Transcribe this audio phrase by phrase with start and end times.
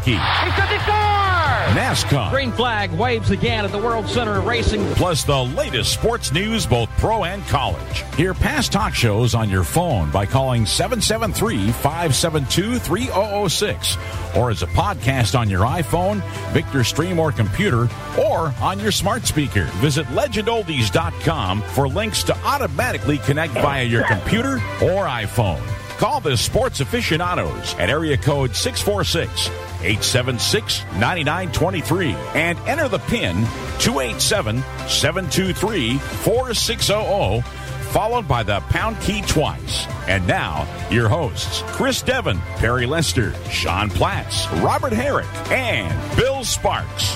[0.00, 0.12] Hockey.
[0.12, 1.10] He's score.
[1.70, 2.30] NASCAR.
[2.30, 4.84] Green flag waves again at the World Center of Racing.
[4.94, 8.04] Plus the latest sports news, both pro and college.
[8.16, 13.96] Hear past talk shows on your phone by calling 773 572 3006
[14.36, 19.26] or as a podcast on your iPhone, Victor Stream or computer, or on your smart
[19.26, 19.64] speaker.
[19.74, 25.79] Visit legendoldies.com for links to automatically connect via your computer or iPhone.
[26.00, 29.48] Call the sports aficionados at area code 646
[29.82, 33.44] 876 9923 and enter the PIN
[33.80, 37.44] 287 723 4600
[37.90, 39.86] followed by the pound key twice.
[40.08, 47.14] And now, your hosts, Chris Devon, Perry Lester, Sean Platts, Robert Herrick, and Bill Sparks.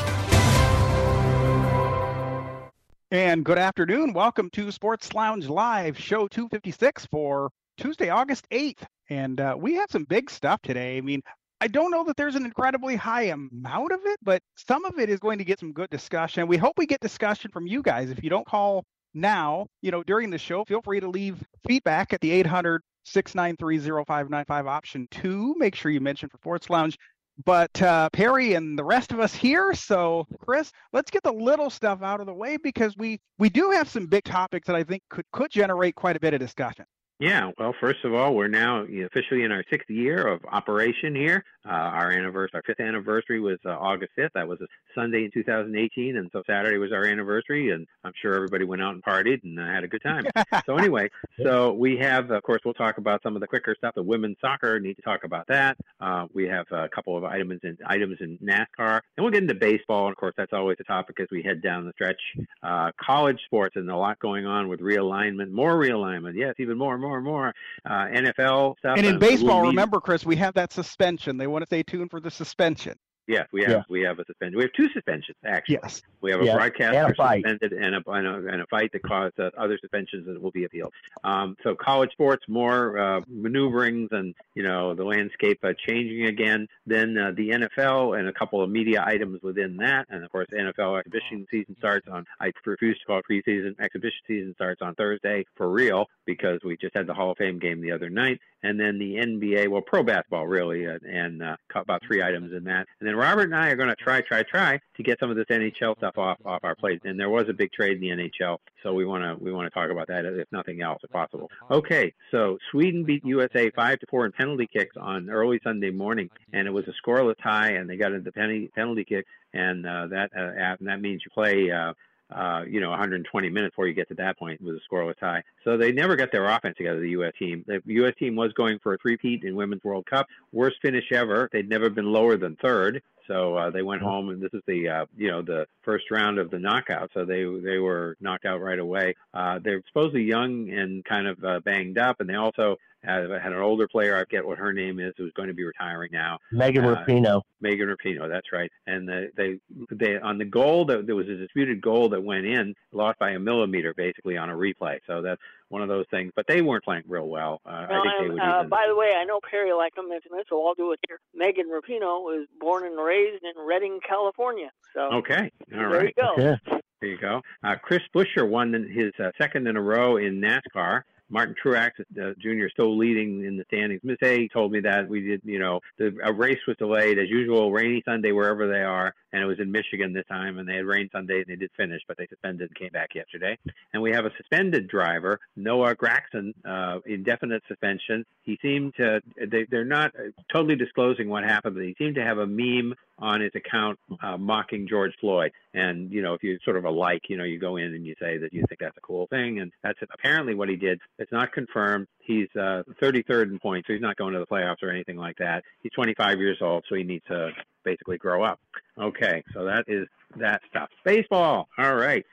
[3.11, 4.13] And good afternoon.
[4.13, 8.85] Welcome to Sports Lounge Live, show 256 for Tuesday, August 8th.
[9.11, 10.97] And uh, we have some big stuff today.
[10.97, 11.23] I mean,
[11.61, 15.09] I don't know that there's an incredibly high amount of it, but some of it
[15.09, 16.47] is going to get some good discussion.
[16.47, 18.11] We hope we get discussion from you guys.
[18.11, 22.13] If you don't call now, you know, during the show, feel free to leave feedback
[22.13, 25.55] at the 800 693 0595 option two.
[25.57, 26.99] Make sure you mention for Sports Lounge.
[27.45, 29.75] But uh, Perry and the rest of us here.
[29.75, 33.71] So, Chris, let's get the little stuff out of the way because we we do
[33.71, 36.85] have some big topics that I think could could generate quite a bit of discussion.
[37.25, 41.43] Yeah, well, first of all, we're now officially in our sixth year of operation here.
[41.67, 44.33] Uh, our anniversary, our fifth anniversary was uh, August 5th.
[44.35, 48.35] That was a Sunday in 2018, and so Saturday was our anniversary, and I'm sure
[48.35, 50.27] everybody went out and partied and uh, had a good time.
[50.67, 51.09] so anyway,
[51.43, 53.95] so we have, of course, we'll talk about some of the quicker stuff.
[53.95, 55.79] The women's soccer need to talk about that.
[55.99, 59.55] Uh, we have a couple of items in items in NASCAR, and we'll get into
[59.55, 60.09] baseball.
[60.09, 62.21] And of course, that's always a topic as we head down the stretch.
[62.63, 66.35] Uh, college sports and a lot going on with realignment, more realignment.
[66.37, 67.55] Yes, even more more, more
[67.85, 68.97] uh, NFL stuff.
[68.97, 71.37] And in baseball, we'll remember, Chris, we have that suspension.
[71.37, 72.97] They want to stay tuned for the suspension.
[73.27, 73.83] Yes, we have yeah.
[73.89, 74.59] we have a suspension.
[74.59, 75.79] We have two suspensions actually.
[75.83, 76.57] Yes, we have a yeah.
[76.57, 79.79] broadcaster and a suspended and a, and a, and a fight that caused uh, other
[79.81, 80.93] suspensions that will be appealed.
[81.23, 86.69] Um, so college sports, more uh, maneuverings, and you know the landscape uh, changing again.
[86.87, 90.49] Then uh, the NFL and a couple of media items within that, and of course
[90.53, 92.27] NFL exhibition season starts on.
[92.41, 93.75] I refuse to call it preseason.
[93.81, 97.59] Exhibition season starts on Thursday for real because we just had the Hall of Fame
[97.59, 101.57] game the other night, and then the NBA, well, pro basketball really, uh, and uh,
[101.75, 104.43] about three items in that, and then Robert and I are going to try, try,
[104.43, 107.01] try to get some of this NHL stuff off off our plate.
[107.05, 109.67] And there was a big trade in the NHL, so we want to we want
[109.67, 111.51] to talk about that if nothing else, if possible.
[111.71, 116.31] Okay, so Sweden beat USA five to four in penalty kicks on early Sunday morning,
[116.53, 120.07] and it was a scoreless tie, and they got into penalty penalty kick, and uh,
[120.09, 121.71] that uh, and that means you play.
[121.71, 121.93] Uh,
[122.31, 125.43] uh, you know, 120 minutes before you get to that point with a scoreless tie.
[125.63, 127.33] So they never got their offense together, the U.S.
[127.39, 127.65] team.
[127.67, 128.15] The U.S.
[128.19, 130.27] team was going for a three-peat in Women's World Cup.
[130.53, 131.49] Worst finish ever.
[131.53, 133.03] They'd never been lower than third.
[133.27, 136.39] So uh, they went home, and this is the uh, you know the first round
[136.39, 137.11] of the knockout.
[137.15, 139.15] So they they were knocked out right away.
[139.33, 143.53] Uh, they're supposedly young and kind of uh, banged up, and they also had, had
[143.53, 144.17] an older player.
[144.17, 146.39] I forget what her name is, who's going to be retiring now.
[146.53, 147.43] Megan uh, Rapinoe.
[147.61, 148.71] Megan Rapinoe, that's right.
[148.87, 149.59] And the, they
[149.91, 153.31] they on the goal that there was a disputed goal that went in, lost by
[153.31, 154.99] a millimeter basically on a replay.
[155.07, 156.33] So that's one of those things.
[156.37, 157.61] But they weren't playing real well.
[157.67, 158.41] Uh, well I think they would.
[158.41, 158.69] uh, even...
[158.69, 161.21] By the way, I know Perry liked to mention this, so I'll do it here.
[161.35, 164.71] Megan Rapinoe was born and raised in Redding, California.
[164.95, 166.15] So okay, all there right.
[166.17, 166.43] you go.
[166.43, 166.79] Yeah.
[167.01, 167.43] There you go.
[167.63, 171.03] Uh, Chris Buescher won his uh, second in a row in NASCAR.
[171.29, 172.69] Martin Truex uh, Jr.
[172.71, 174.01] still leading in the standings.
[174.05, 177.29] Miss A told me that we did, you know, the a race was delayed as
[177.29, 180.77] usual, rainy Sunday wherever they are, and it was in Michigan this time, and they
[180.77, 183.59] had rain Sunday and they did finish, but they suspended and came back yesterday.
[183.93, 188.25] And we have a suspended driver, Noah Gragson, uh, indefinite suspension.
[188.43, 190.13] He seemed to, they, they're not
[190.53, 194.37] totally disclosing what happened, but he seemed to have a meme on his account uh,
[194.37, 195.53] mocking George Floyd.
[195.73, 198.05] And, you know, if you sort of a like, you know, you go in and
[198.05, 199.61] you say that you think that's a cool thing.
[199.61, 201.01] And that's apparently what he did.
[201.19, 202.09] It's not confirmed.
[202.19, 205.37] He's uh, 33rd in points, so he's not going to the playoffs or anything like
[205.39, 205.63] that.
[205.83, 207.53] He's 25 years old, so he needs to
[207.85, 208.59] basically grow up.
[208.99, 210.89] Okay, so that is that stuff.
[211.05, 211.69] Baseball.
[211.79, 212.25] All right.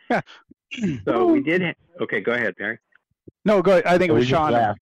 [1.06, 1.62] so we did.
[1.62, 2.80] Ha- okay, go ahead, Perry.
[3.46, 3.82] No, go.
[3.86, 4.76] I think it was We just Sean.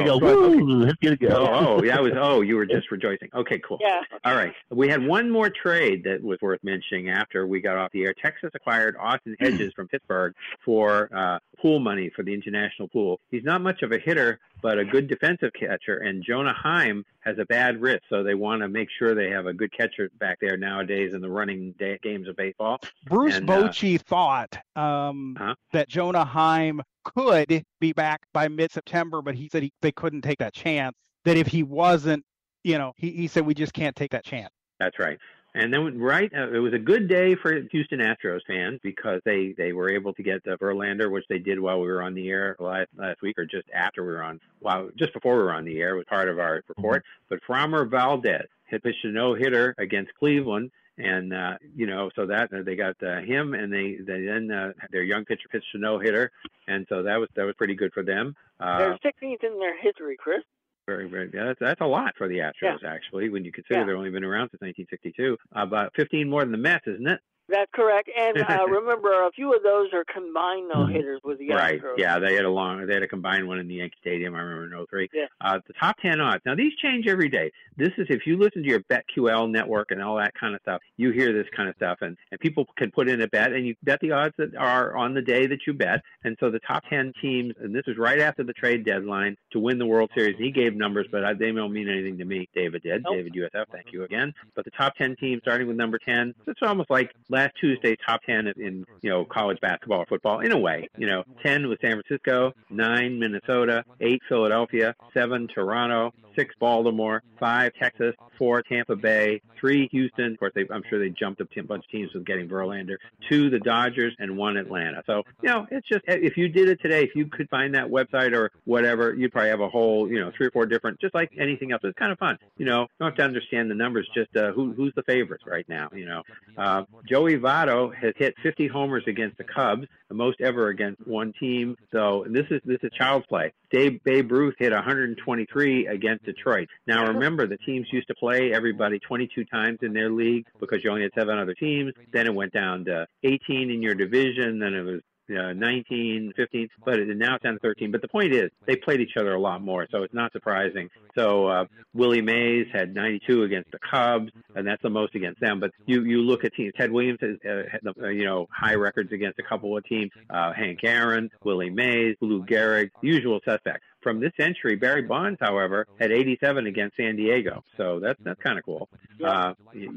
[0.00, 0.02] Laughed.
[0.02, 0.60] I go, go ahead.
[0.60, 1.52] woo, let's get it Oh, go.
[1.78, 2.12] oh, yeah, I was.
[2.16, 3.28] Oh, you were just rejoicing.
[3.34, 3.78] Okay, cool.
[3.80, 4.00] Yeah.
[4.24, 4.52] All right.
[4.70, 8.14] We had one more trade that was worth mentioning after we got off the air.
[8.14, 13.20] Texas acquired Austin Hedges from Pittsburgh for uh, pool money for the international pool.
[13.30, 15.98] He's not much of a hitter, but a good defensive catcher.
[15.98, 19.46] And Jonah Heim has a bad wrist, so they want to make sure they have
[19.46, 22.78] a good catcher back there nowadays in the running day, games of baseball.
[23.06, 25.54] Bruce And, uh, Bochy thought um, Huh?
[25.72, 30.38] that Jonah Heim could be back by mid-September, but he said he, they couldn't take
[30.38, 30.96] that chance.
[31.24, 32.24] That if he wasn't,
[32.64, 34.52] you know, he, he said we just can't take that chance.
[34.80, 35.18] That's right.
[35.56, 39.54] And then, right, uh, it was a good day for Houston Astros fans because they,
[39.56, 42.28] they were able to get uh, Verlander, which they did while we were on the
[42.28, 45.52] air last, last week, or just after we were on, well, just before we were
[45.52, 47.04] on the air, was part of our report.
[47.28, 52.26] But Framber Valdez had pitched a no hitter against Cleveland, and uh, you know, so
[52.26, 55.66] that uh, they got uh, him, and they they then uh, their young pitcher pitched
[55.74, 56.30] a no hitter,
[56.68, 58.34] and so that was that was pretty good for them.
[58.60, 60.42] Uh, They're 16th in their history, Chris.
[60.86, 61.30] very, very.
[61.34, 63.86] Yeah, that's, that's a lot for the Astros, actually, when you consider Yeah.
[63.86, 65.36] they've only been around since 1962.
[65.52, 67.20] About 15 more than the Mets, isn't it?
[67.48, 68.10] That's correct.
[68.18, 71.80] And uh, remember, a few of those are combined no hitters with the Right.
[71.80, 71.98] Astros.
[71.98, 74.34] Yeah, they had a long, they had a combined one in the Yankee Stadium.
[74.34, 75.08] I remember in 03.
[75.12, 75.26] Yeah.
[75.40, 76.42] Uh, the top 10 odds.
[76.46, 77.50] Now these change every day.
[77.76, 80.80] This is if you listen to your BetQL network and all that kind of stuff,
[80.96, 83.66] you hear this kind of stuff, and and people can put in a bet, and
[83.66, 86.00] you bet the odds that are on the day that you bet.
[86.22, 89.58] And so the top 10 teams, and this is right after the trade deadline to
[89.58, 90.36] win the World Series.
[90.38, 92.48] He gave numbers, but I, they don't mean anything to me.
[92.54, 93.02] David did.
[93.02, 93.16] Nope.
[93.16, 93.66] David USF.
[93.72, 94.32] Thank you again.
[94.54, 98.22] But the top 10 teams, starting with number 10, it's almost like last Tuesday top
[98.22, 100.88] 10 in, you know college basketball or football in a way.
[100.96, 107.72] You know, 10 was San Francisco, nine Minnesota, eight Philadelphia, seven Toronto, six Baltimore, five
[107.80, 110.32] Texas, four Tampa Bay, three Houston.
[110.32, 112.96] Of course, they, I'm sure they jumped a bunch of teams with getting Verlander.
[113.28, 115.02] Two the Dodgers and one Atlanta.
[115.06, 117.86] So you know, it's just if you did it today, if you could find that
[117.86, 121.14] website or whatever, you'd probably have a whole you know three or four different, just
[121.14, 121.80] like anything else.
[121.84, 122.38] It's kind of fun.
[122.56, 124.08] You know, you don't have to understand the numbers.
[124.14, 125.88] Just uh, who who's the favorites right now.
[125.94, 126.22] You know,
[126.56, 131.32] uh, Joey Votto has hit 50 homers against the Cubs, the most ever against one
[131.38, 131.76] team.
[131.92, 133.52] So this is this is child's play.
[133.74, 136.68] Dave Babe Ruth hit 123 against Detroit.
[136.86, 140.90] Now remember, the teams used to play everybody 22 times in their league because you
[140.90, 141.92] only had seven other teams.
[142.12, 144.60] Then it went down to 18 in your division.
[144.60, 145.00] Then it was
[145.30, 147.90] uh, 19, 15, but it, now it's down to 13.
[147.90, 150.90] But the point is, they played each other a lot more, so it's not surprising.
[151.16, 155.60] So uh, Willie Mays had 92 against the Cubs, and that's the most against them.
[155.60, 156.72] But you you look at teams.
[156.76, 159.84] Ted Williams has uh, had the, uh, you know high records against a couple of
[159.84, 160.10] teams.
[160.28, 163.84] Uh, Hank Aaron, Willie Mays, Lou Gehrig, usual suspects.
[164.04, 168.58] From this century, Barry Bonds, however, had 87 against San Diego, so that's that's kind
[168.58, 168.88] of cool.
[169.24, 169.54] Uh,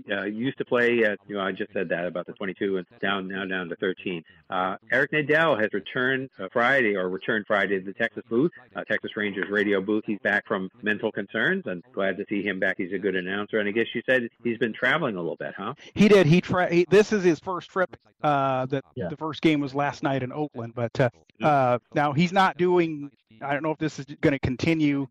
[0.10, 2.86] uh, used to play, at, you know, I just said that about the 22 and
[3.02, 4.24] down now down to 13.
[4.50, 8.84] Uh, Eric Nadel has returned uh, Friday or returned Friday to the Texas booth, uh,
[8.86, 10.04] Texas Rangers radio booth.
[10.08, 12.76] He's back from mental concerns and glad to see him back.
[12.78, 15.54] He's a good announcer, and I guess you said he's been traveling a little bit,
[15.58, 15.74] huh?
[15.94, 16.26] He did.
[16.28, 17.98] He, tra- he this is his first trip.
[18.24, 19.10] Uh, that Yeah.
[19.10, 21.10] the first game was last night in Oakland, but uh,
[21.42, 23.12] uh, now he's not doing.
[23.42, 25.08] I don't know if this is going to continue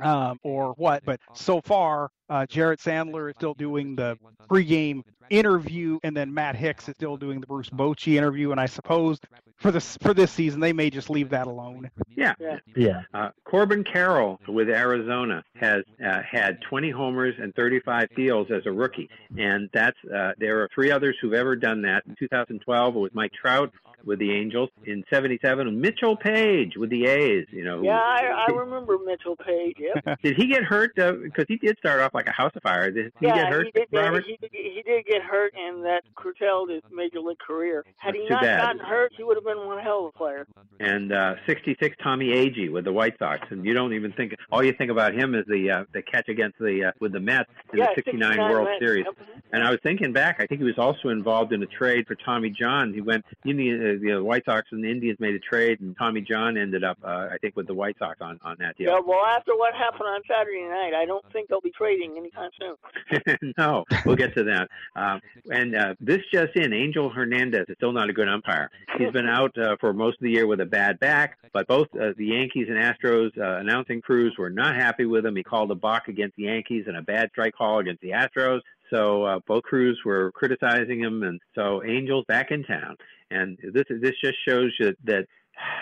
[0.00, 4.16] um, or what, but so far, uh, Jared Sandler is still doing the
[4.48, 8.50] pregame interview, and then Matt Hicks is still doing the Bruce Bochy interview.
[8.50, 9.18] And I suppose
[9.56, 11.90] for this for this season, they may just leave that alone.
[12.14, 12.34] Yeah.
[12.38, 12.58] Yeah.
[12.76, 13.02] Yeah.
[13.12, 18.72] Uh, Corbin Carroll with Arizona has uh, had 20 homers and 35 steals as a
[18.72, 22.04] rookie, and that's uh, there are three others who've ever done that.
[22.06, 23.72] In 2012, it was Mike Trout
[24.04, 24.70] with the Angels.
[24.84, 27.46] In '77, Mitchell Page with the A's.
[27.50, 29.76] You know, who- Yeah, I, I remember Mitchell Page.
[29.78, 30.18] Yep.
[30.22, 30.94] did he get hurt?
[30.94, 32.90] Because he did start off like a house fire.
[32.90, 33.88] Did he yeah, get hurt, he did.
[33.92, 34.24] Robert?
[34.26, 37.84] He, did- he did get hurt, and that curtailed his major league career.
[37.98, 38.60] Had he not bad.
[38.60, 40.46] gotten hurt, he would have been one hell of a player.
[40.80, 44.62] and uh, 66 Tommy Agee with the White Sox, and you don't even think all
[44.62, 47.50] you think about him is the uh, the catch against the uh, with the Mets
[47.72, 48.78] in yeah, the 69 World Mets.
[48.80, 49.04] Series.
[49.06, 49.26] Yep.
[49.52, 52.14] And I was thinking back, I think he was also involved in a trade for
[52.14, 52.92] Tommy John.
[52.92, 56.20] He went, Indian, uh, the White Sox and the Indians made a trade, and Tommy
[56.20, 58.90] John ended up, uh, I think, with the White Sox on on that deal.
[58.90, 62.50] Yeah, well, after what happened on Saturday night, I don't think they'll be trading anytime
[62.58, 63.52] soon.
[63.58, 64.68] no, we'll get to that.
[64.96, 68.70] Um, and uh, this just in, Angel Hernandez is still not a good umpire.
[68.98, 71.88] He's been out uh, for most of the year with a bad back, but both
[71.94, 75.36] uh, the Yankees and Astros uh, announcing crews were not happy with him.
[75.36, 78.60] He called a balk against the Yankees and a bad strike call against the Astros.
[78.90, 82.96] So uh, both crews were criticizing him, and so Angels back in town.
[83.30, 85.26] And this this just shows you that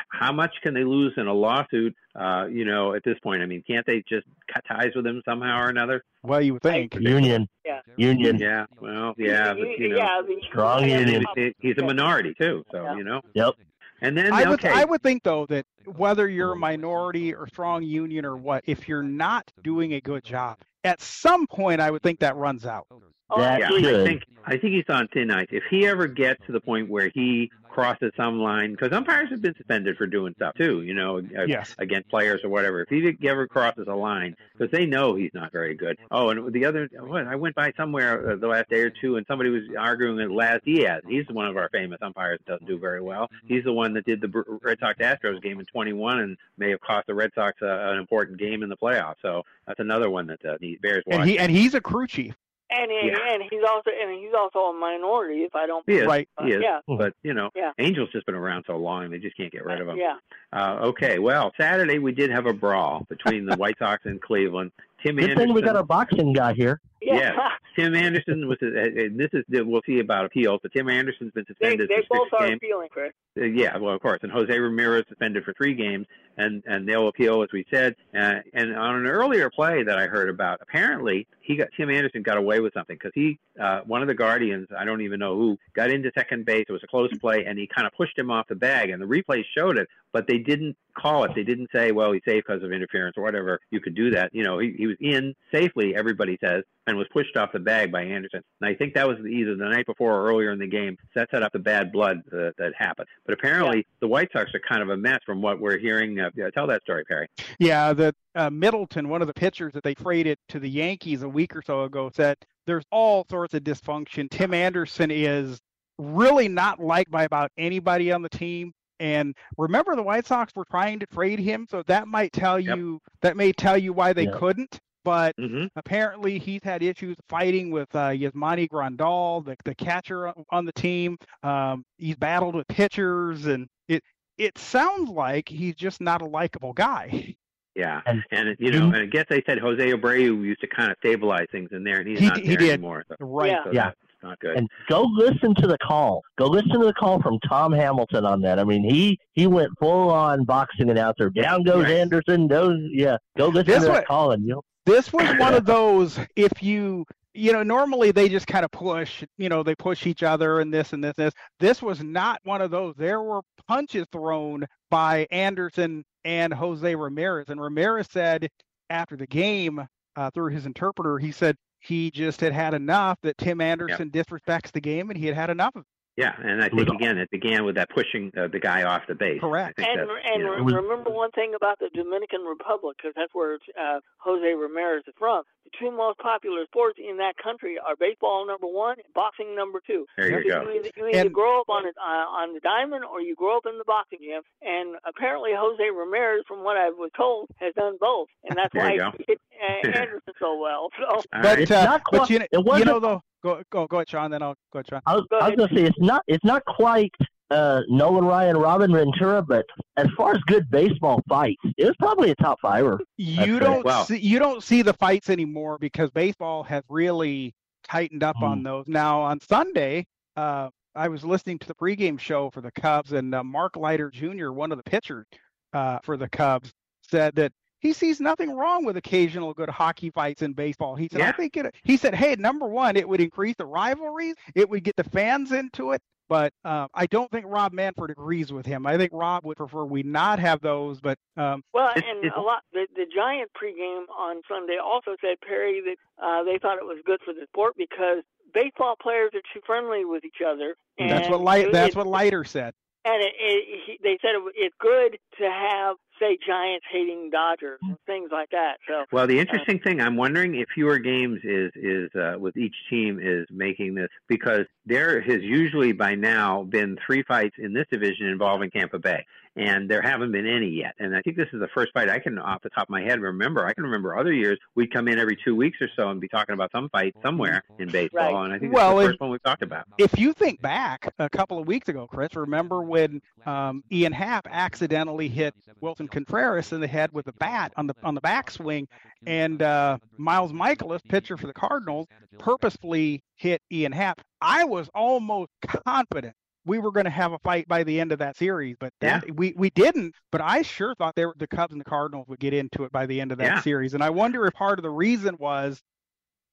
[0.09, 1.95] how much can they lose in a lawsuit?
[2.15, 5.23] Uh, you know, at this point, I mean, can't they just cut ties with him
[5.25, 6.03] somehow or another?
[6.23, 6.95] Well, you would think.
[6.95, 7.49] Union.
[7.65, 7.81] Yeah.
[7.97, 8.38] Union.
[8.38, 11.25] Yeah, well, yeah, but you know, yeah, the, Strong he- union.
[11.59, 13.21] he's a minority too, so you know.
[13.35, 13.55] Yep.
[14.03, 17.49] And then I would okay, I would think though that whether you're a minority or
[17.49, 21.90] strong union or what, if you're not doing a good job, at some point I
[21.90, 22.87] would think that runs out.
[23.28, 24.02] Oh, That yeah, absolutely.
[24.02, 25.49] I think I think he's on thin ice.
[25.50, 29.42] If he ever gets to the point where he crosses some line, because umpires have
[29.42, 31.75] been suspended for doing stuff too, you know, Yes.
[31.78, 32.80] against players or whatever.
[32.80, 35.99] If he ever crosses a line, because they know he's not very good.
[36.11, 39.16] Oh, and the other, what, I went by somewhere uh, the last day or two,
[39.16, 41.02] and somebody was arguing with Laz Diaz.
[41.06, 43.28] He's one of our famous umpires that doesn't do very well.
[43.45, 46.80] He's the one that did the Red Sox Astros game in 21 and may have
[46.80, 49.16] cost the Red Sox uh, an important game in the playoffs.
[49.21, 51.21] So that's another one that uh, he bears watching.
[51.21, 52.35] And he and he's a crew chief.
[52.68, 53.32] And he, Yeah.
[53.35, 55.44] and he's also and he's also a minority.
[55.44, 56.06] If I don't, He is.
[56.06, 56.28] Right.
[56.42, 56.62] He is.
[56.62, 56.80] Yeah.
[56.88, 57.73] But you know, Yeah.
[57.78, 59.96] Angel's just been around so long they just can't get rid of him.
[59.99, 60.16] Yeah.
[60.52, 61.18] Uh, okay.
[61.20, 64.73] Well, Saturday we did have a brawl between the White Sox and Cleveland.
[65.04, 65.46] Tim Good Anderson.
[65.49, 66.80] thing we got our boxing guy here.
[67.00, 67.14] Yeah.
[67.16, 67.49] Yeah.
[67.78, 68.56] Tim Anderson was.
[68.61, 72.02] Uh, and this is we'll see about appeals, but Tim Anderson's been They, suspended they
[72.08, 72.56] for both six are games.
[72.62, 73.12] appealing, Chris.
[73.38, 74.20] Uh, yeah, well, of course.
[74.23, 76.06] And Jose Ramirez suspended for three games,
[76.37, 77.95] and and they'll appeal, as we said.
[78.14, 82.23] Uh, and on an earlier play that I heard about, apparently he got Tim Anderson
[82.23, 85.37] got away with something because he, uh, one of the Guardians, I don't even know
[85.37, 86.66] who, got into second base.
[86.69, 89.00] It was a close play, and he kind of pushed him off the bag, and
[89.00, 91.33] the replay showed it, but they didn't call it.
[91.35, 93.61] They didn't say, well, he's safe because of interference or whatever.
[93.71, 94.35] You could do that.
[94.35, 97.93] You know, he, he was in safely, everybody says, and was pushed off the bag
[97.93, 98.43] by Anderson.
[98.61, 100.97] And I think that was either the night before or earlier in the game.
[101.14, 103.09] So that set up the bad blood uh, that happened.
[103.25, 106.19] But apparently, the White Sox are kind of a mess from what we're hearing.
[106.19, 107.28] Uh, yeah, tell that story, Perry.
[107.59, 111.28] Yeah, the uh, Middleton, one of the pitchers that they traded to the Yankees a
[111.28, 114.28] week or so ago, said there's all sorts of dysfunction.
[114.30, 115.59] Tim Anderson is
[115.99, 118.73] really not liked by about anybody on the team.
[118.99, 122.76] And remember, the White Sox were trying to trade him, so that might tell Yep.
[122.76, 124.33] you that may tell you why they Yeah.
[124.38, 124.78] couldn't.
[125.04, 125.66] But Mm-hmm.
[125.76, 130.73] apparently, he's had issues fighting with uh, Yasmani Grandal, the, the catcher on- on the
[130.73, 131.16] team.
[131.45, 134.02] Um, he's battled with pitchers, and it
[134.38, 137.35] it sounds like he's just not a likable guy.
[137.78, 140.90] Yeah, And- and you know, and I guess they said Jose Abreu used to kind
[140.90, 142.71] of stabilize things in there, and he's He- not he there did.
[142.71, 143.05] anymore.
[143.07, 143.50] So, Right.
[143.50, 143.64] Yeah.
[143.64, 143.85] so Yeah.
[143.85, 144.57] that's not good.
[144.57, 146.23] And go listen to the call.
[146.38, 148.59] Go listen to the call from Tom Hamilton on that.
[148.59, 151.28] I mean, he he went full on boxing announcer.
[151.28, 151.93] Down goes Right.
[151.99, 152.49] Anderson.
[152.49, 153.19] Goes yeah.
[153.37, 154.64] Go listen This to that way- call and you'll.
[154.87, 157.05] This was one of those if you
[157.37, 160.73] you know normally they just kind of push you know they push each other and
[160.73, 164.64] this and this and this this was not one of those there were punches thrown
[164.90, 168.49] by Anderson and Jose Ramirez and Ramirez said
[168.90, 173.38] after the game uh, through his interpreter he said he just had had enough that
[173.38, 175.96] Tim Anderson disrespects the game and he had had enough of it.
[176.16, 179.14] Yeah, and I think again it began with that pushing uh, the guy off the
[179.14, 179.40] base.
[179.40, 179.78] Correct.
[179.78, 183.35] And that's, and you know, was- remember one thing about the Dominican Republic, because that's
[183.35, 185.42] where uh, Jose Ramirez is from.
[185.64, 190.06] The two most popular sports in that country are baseball number one, boxing number two.
[190.16, 190.70] there you So go.
[190.70, 193.35] You either, you either And- grow up on it uh, on the diamond or you
[193.35, 194.42] grow up in the boxing gym.
[194.62, 198.94] And apparently Jose Ramirez, from what I was told, has done both, and that's why
[198.94, 200.88] you he hit uh, Anderson so well.
[200.99, 201.58] So but right.
[201.58, 204.09] It's uh, not but quite- you, it you wasn't- know though go go go ahead
[204.09, 206.23] Sean then I'll go ahead Sean I was, Go I was gonna say it's not
[206.26, 207.12] it's not quite
[207.50, 209.65] uh, Nolan Ryan, Robin Ventura, but
[209.97, 213.00] as far as good baseball fights, it was probably a top fiver.
[213.17, 214.03] you That's don't Wow.
[214.03, 217.55] see you don't see the fights anymore because baseball has really
[217.88, 218.85] tightened up on those.
[218.88, 223.35] Now on Sunday, uh, I was listening to the pregame show for the Cubs, and
[223.35, 225.26] uh, Mark Leiter Jr., one of the pitchers
[225.73, 226.73] uh, for the Cubs,
[227.03, 227.53] said that
[227.87, 230.97] he sees nothing wrong with occasional good hockey fights in baseball.
[230.97, 231.73] He said, I think it.
[231.85, 235.52] He said, hey, number one, it would increase the rivalries, it would get the fans
[235.52, 236.02] into it.
[236.28, 238.85] But uh, I don't think Rob Manfred agrees with him.
[238.85, 241.00] I think Rob would prefer we not have those.
[241.00, 242.62] But um, Well, It's- and it's- a lot.
[242.73, 246.99] The, the Giant pregame on Sunday also said Perry that uh, they thought it was
[247.07, 250.75] good for the sport because baseball players are too friendly with each other.
[250.99, 251.71] And that's what Light.
[251.71, 252.75] That's it- what Leiter said.
[253.07, 257.79] And it, it, he, they said it, it's good to have, say, Giants hating Dodgers
[257.83, 258.79] and things like that.
[258.89, 262.75] So Well, the interesting thing, I'm wondering if fewer games is is uh, with each
[262.91, 267.87] team is making this because there has usually by now been three fights in this
[267.93, 269.25] division involving Tampa Bay,
[269.57, 270.95] and there haven't been any yet.
[270.99, 273.03] And I think this is the first fight I can, off the top of my
[273.03, 273.67] head, remember.
[273.67, 276.29] I can remember other years we'd come in every two weeks or so and be
[276.29, 278.45] talking about some fight somewhere in baseball, Right.
[278.45, 279.87] and I think Well, this is the first one we've talked about.
[279.99, 284.47] if you think back a couple of weeks ago, Chris, remember when um, Ian Happ
[284.51, 288.87] accidentally hit Willson Contreras in the head with a bat on the on the backswing,
[289.27, 292.07] and uh, Miles Mikolas, pitcher for the Cardinals,
[292.39, 294.21] purposefully hit Ian Happ.
[294.41, 296.35] I was almost confident
[296.66, 299.25] we were going to have a fight by the end of that series, but that,
[299.37, 300.14] we we didn't.
[300.32, 302.92] But I sure thought they were, the Cubs and the Cardinals would get into it
[302.92, 303.61] by the end of that Yeah.
[303.61, 305.80] series, and I wonder if part of the reason was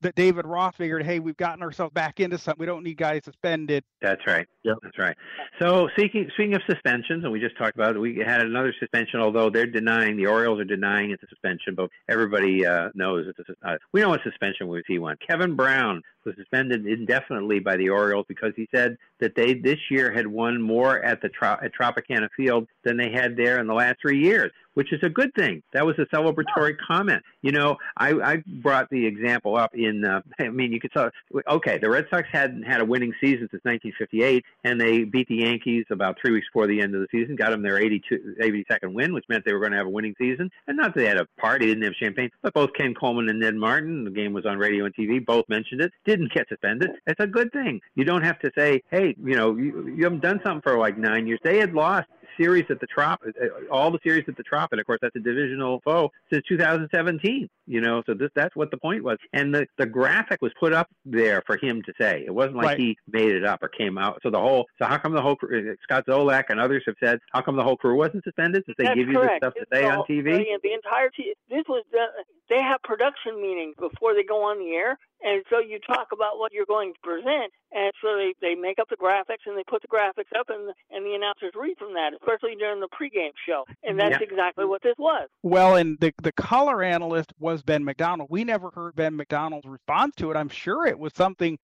[0.01, 2.59] that David Ross figured, hey, we've gotten ourselves back into something.
[2.59, 3.85] We don't need guys suspended.
[4.01, 4.45] That's right.
[4.63, 4.77] Yep.
[4.83, 5.15] That's right.
[5.61, 9.21] So speaking speaking of suspensions, and we just talked about it, we had another suspension.
[9.21, 13.49] Although they're denying the Orioles are denying it's a suspension, but everybody uh, knows it's
[13.49, 15.15] a, uh, we know what suspension was he won.
[15.25, 20.11] Kevin Brown was suspended indefinitely by the Orioles because he said that they this year
[20.11, 21.29] had won more at the
[21.61, 25.09] at Tropicana Field than they had there in the last three years, which is a
[25.09, 25.63] good thing.
[25.73, 27.23] That was a celebratory comment.
[27.41, 30.05] You know, I, I brought the example up in.
[30.05, 31.09] Uh, I mean, you could tell.
[31.47, 35.37] Okay, the Red Sox hadn't had a winning season since 1958, and they beat the
[35.37, 38.93] Yankees about three weeks before the end of the season, got them their 82, 82nd
[38.93, 40.49] win, which meant they were going to have a winning season.
[40.67, 43.39] And not that they had a party, didn't have champagne, but both Ken Coleman and
[43.39, 46.91] Ned Martin, the game was on radio and TV, both mentioned it, didn't get suspended.
[47.07, 47.79] It's a good thing.
[47.95, 50.97] You don't have to say, hey, you know, you, you haven't done something for like
[50.97, 51.39] nine years.
[51.43, 52.07] They had lost
[52.39, 55.15] series at the Trop, uh, all the series at the Trop, and of course that's
[55.15, 57.47] a divisional foe since 2017.
[57.65, 59.17] You know, so this that's what the point was.
[59.33, 62.23] And the the graphic was put up there for him to say.
[62.25, 62.79] It wasn't like Right.
[62.79, 64.19] he made it up or came out.
[64.23, 66.95] So the whole so how come the whole crew- uh, Scott Zolak and others have
[67.01, 68.63] said how come the whole crew wasn't suspended?
[68.65, 69.41] Did they That's give you correct.
[69.41, 70.37] this stuff to It's say on TV?
[70.39, 71.33] The, the entire team.
[71.49, 72.05] This was the,
[72.49, 76.37] they have production meetings before they go on the air, and so you talk about
[76.37, 79.63] what you're going to present, and so they, they make up the graphics and they
[79.67, 83.31] put the graphics up, and and the announcers read from that, especially during the pregame
[83.47, 84.27] show, and that's Yeah.
[84.29, 85.27] exactly what this was.
[85.41, 88.29] Well, and the the color analyst was Ben McDonald.
[88.29, 90.37] We never heard Ben McDonald's response to it.
[90.37, 91.57] I'm sure it was something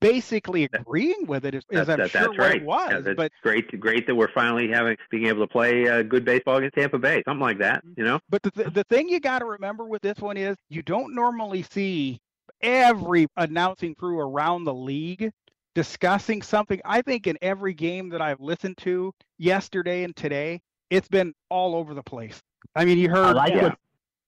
[0.00, 2.56] basically agreeing with it, is, is That- I'm that- sure that's what right.
[2.56, 2.90] it was.
[2.90, 6.24] Yeah, that's but great, great that we're finally having being able to play uh, good
[6.24, 7.84] baseball against Tampa Bay, something like that.
[7.96, 10.56] You know, But the, th- the thing you got to remember with this one is
[10.68, 12.18] you don't normally see
[12.62, 15.32] every announcing crew around the league
[15.74, 16.80] discussing something.
[16.84, 21.74] I think in every game that I've listened to yesterday and today, it's been all
[21.74, 22.40] over the place.
[22.76, 23.28] I mean, you heard.
[23.28, 23.74] I like yeah.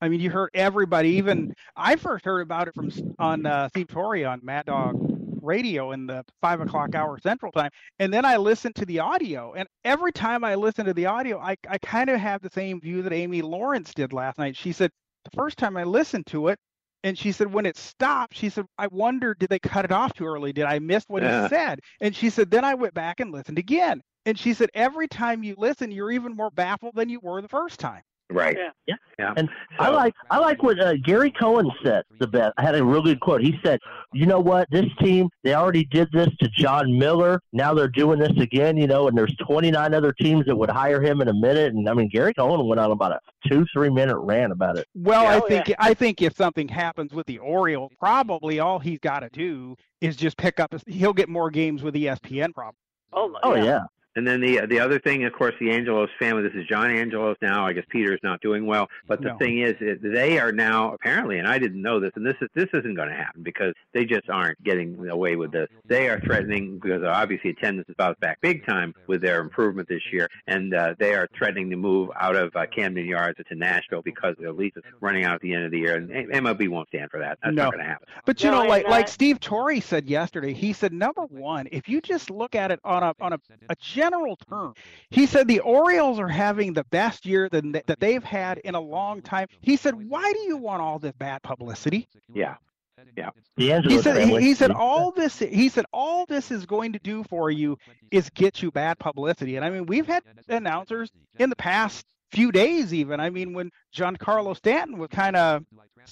[0.01, 1.11] I mean, you heard everybody.
[1.11, 4.97] Even I first heard about it from on uh, Steve Torre on Mad Dog
[5.43, 9.55] Radio in the five o'clock hour Central Time, and then I listened to the audio.
[9.55, 12.81] And every time I listen to the audio, I I kind of have the same
[12.81, 14.57] view that Amy Lawrence did last night.
[14.57, 14.91] She said
[15.25, 16.59] the first time I listened to it,
[17.05, 20.15] and she said when it stopped, she said I wonder did they cut it off
[20.15, 20.53] too early?
[20.53, 21.43] Did I miss what Yeah.
[21.45, 21.81] he said?
[22.01, 24.03] And she said then I went back and listened again.
[24.27, 27.49] And she said every time you listen, you're even more baffled than you were the
[27.49, 28.03] first time.
[28.31, 28.57] Right?
[28.59, 28.71] Yeah.
[28.87, 28.95] Yeah.
[29.19, 29.35] yeah.
[29.37, 32.05] And I like I like what uh, Gary Cohen said.
[32.21, 32.55] The best.
[32.57, 33.43] I had a real good quote.
[33.43, 33.79] He said,
[34.13, 34.67] "You know what?
[34.71, 37.41] This team they already did this to Jon Miller.
[37.53, 38.77] Now they're doing this again.
[38.77, 41.75] You know, and there's 29 other teams that would hire him in a minute.
[41.75, 44.87] And I mean, Gary Cohen went on about a two three minute rant about it.
[44.95, 48.79] Well, Yeah, I oh, think I think if something happens with the Orioles, probably all
[48.79, 50.75] he's got to do is just pick up.
[50.87, 52.79] He'll get more games with ESPN, probably.
[53.13, 53.65] Oh, my, Oh yeah.
[53.65, 53.81] yeah.
[54.17, 56.43] And then the the other thing, of course, the Angelos family.
[56.43, 57.67] This is John Angelos now.
[57.67, 59.39] I guess Peter's not doing well, but the No.
[59.39, 62.49] thing is, it, they are now apparently, and I didn't know this, and this is
[62.55, 65.69] this isn't going to happen because they just aren't getting away with this.
[65.87, 70.03] They are threatening because obviously attendance is bounced back big time with their improvement this
[70.13, 74.03] year, and uh, they are threatening to move out of uh, Camden Yards to Nashville
[74.03, 76.89] because their lease is running out at the end of the year, and MLB won't
[76.89, 77.39] stand for that.
[77.43, 77.65] That's No.
[77.65, 78.07] not going to happen.
[78.25, 81.67] But you No, know, and like like Steve Torre said yesterday, he said number one,
[81.73, 84.73] if you just look at it on a on a, a general term, hmm.
[85.11, 89.23] he said the Orioles are having the best year that they've had in a long
[89.23, 89.49] time.
[89.61, 92.09] He said, why do you want all this bad publicity?
[92.33, 93.31] Yeah.
[93.57, 96.93] The Angelos He said he, he said all this he said all this is going
[96.95, 97.77] to do for you
[98.11, 99.57] is get you bad publicity.
[99.57, 103.21] And I mean, we've had announcers in the past few days even.
[103.21, 105.65] I mean, when Giancarlo Stanton was kind of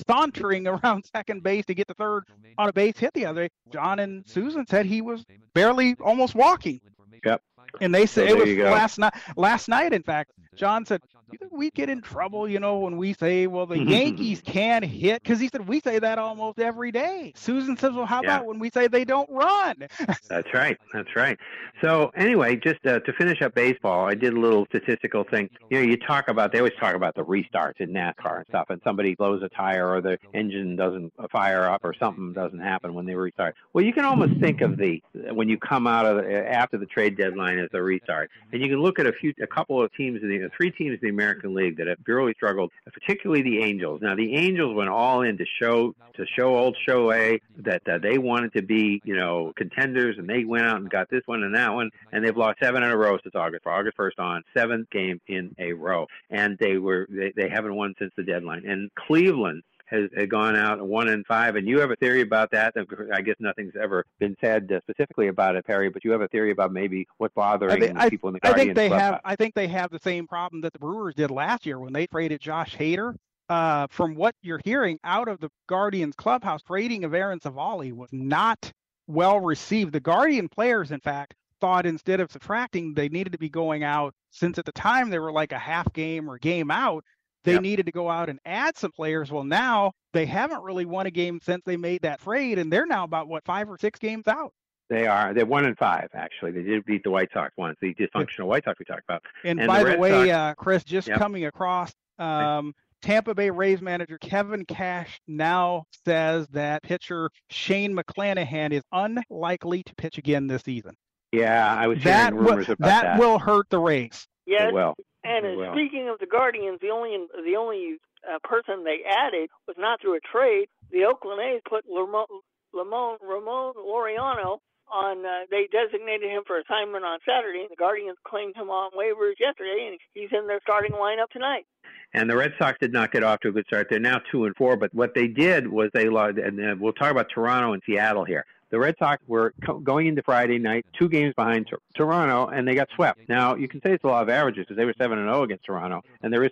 [0.07, 2.25] sauntering around second base to get the third
[2.59, 5.25] on a base hit the other day, John and Suzyn said he was
[5.55, 6.81] barely almost walking.
[7.25, 7.43] Yep.
[7.81, 9.15] And they said So it was last night.
[9.37, 12.97] Last night, in fact, John said, "You think we get in trouble, you know, when
[12.97, 16.93] we say, well, the Yankees can hit?" Because he said we say that almost every
[16.93, 17.33] day.
[17.37, 18.37] Suzyn says, "Well, how Yeah.
[18.37, 19.77] about when we say they don't run?"
[20.29, 20.79] That's right.
[20.93, 21.39] That's right.
[21.83, 25.49] So anyway, just uh, to finish up baseball, I did a little statistical thing.
[25.71, 28.67] You know, you talk about they always talk about the restarts in NASCAR and stuff,
[28.71, 32.95] and somebody blows a tire or the engine doesn't fire up or something doesn't happen
[32.95, 33.55] when they restart.
[33.73, 36.87] Well, you can almost think of the when you come out of the, after the
[36.87, 39.93] trade deadline as a restart, and you can look at a few, a couple of
[39.95, 43.63] teams in the three teams in the American League that have really struggled, particularly the
[43.63, 44.01] Angels.
[44.03, 48.53] Now, the Angels went all in to show to show old Shohei that they wanted
[48.55, 51.73] to be, you know, contenders, and they went out and got this one and that
[51.73, 54.91] one, and they've lost seven in a row since August, for August first on, seventh
[54.91, 58.67] game in a row, and they were they, they haven't won since the deadline.
[58.67, 62.51] And Cleveland has, has gone out one and five, and you have a theory about
[62.51, 62.75] that.
[63.13, 66.29] I guess nothing's ever been said uh, specifically about it, Perry, but you have a
[66.29, 68.97] theory about maybe what's bothering I think, the people in the I Guardians think they
[68.97, 69.21] have.
[69.25, 72.07] I think they have the same problem that the Brewers did last year when they
[72.07, 73.15] traded Josh Hader.
[73.53, 78.11] uh, from what you're hearing out of the Guardians clubhouse, trading of Aaron Civale was
[78.13, 78.73] not
[79.07, 79.93] well received.
[79.93, 84.15] The Guardian players, in fact, thought instead of subtracting, they needed to be going out
[84.31, 87.05] since at the time they were like a half game or game out.
[87.45, 87.63] They yep.
[87.63, 89.31] needed to go out and add some players.
[89.31, 92.87] Well, now they haven't really won a game since they made that trade, and they're
[92.87, 94.53] now about what five or six games out.
[94.89, 95.33] They are.
[95.33, 96.53] They're one in five actually.
[96.53, 97.79] They did beat the White Sox once.
[97.81, 99.23] The dysfunctional White Sox we talked about.
[99.45, 101.19] And, and by the, the way, Sox, uh, Chris, just yep.
[101.19, 108.73] coming across, um, Tampa Bay Rays manager Kevin Cash now says that pitcher Shane McClanahan
[108.73, 110.95] is unlikely to pitch again this season.
[111.33, 113.03] Yeah, I was that hearing rumors will, about that.
[113.03, 114.29] That will hurt the Rays.
[114.47, 114.73] Yes.
[114.73, 114.95] Will.
[115.25, 115.73] And will.
[115.73, 120.15] speaking of the Guardians, the only the only uh, person they added was not through
[120.15, 120.69] a trade.
[120.91, 122.27] The Oakland A's put Ramon
[122.75, 124.59] Ramon, Ramon Laureano
[124.91, 125.25] on.
[125.25, 127.67] Uh, they designated him for assignment on Saturday.
[127.71, 131.67] The Guardians claimed him on waivers yesterday, and he's in their starting lineup tonight.
[132.15, 133.87] And the Red Sox did not get off to a good start.
[133.89, 134.77] They're now two and four.
[134.77, 136.39] But what they did was they lost.
[136.39, 140.23] And we'll talk about Toronto and Seattle here the Red Sox were co- going into
[140.23, 143.21] Friday night two games behind Tor- Toronto, and they got swept.
[143.29, 145.41] Now you can say it's a lot of averages because they were seven and zero
[145.41, 146.51] oh against Toronto, and there is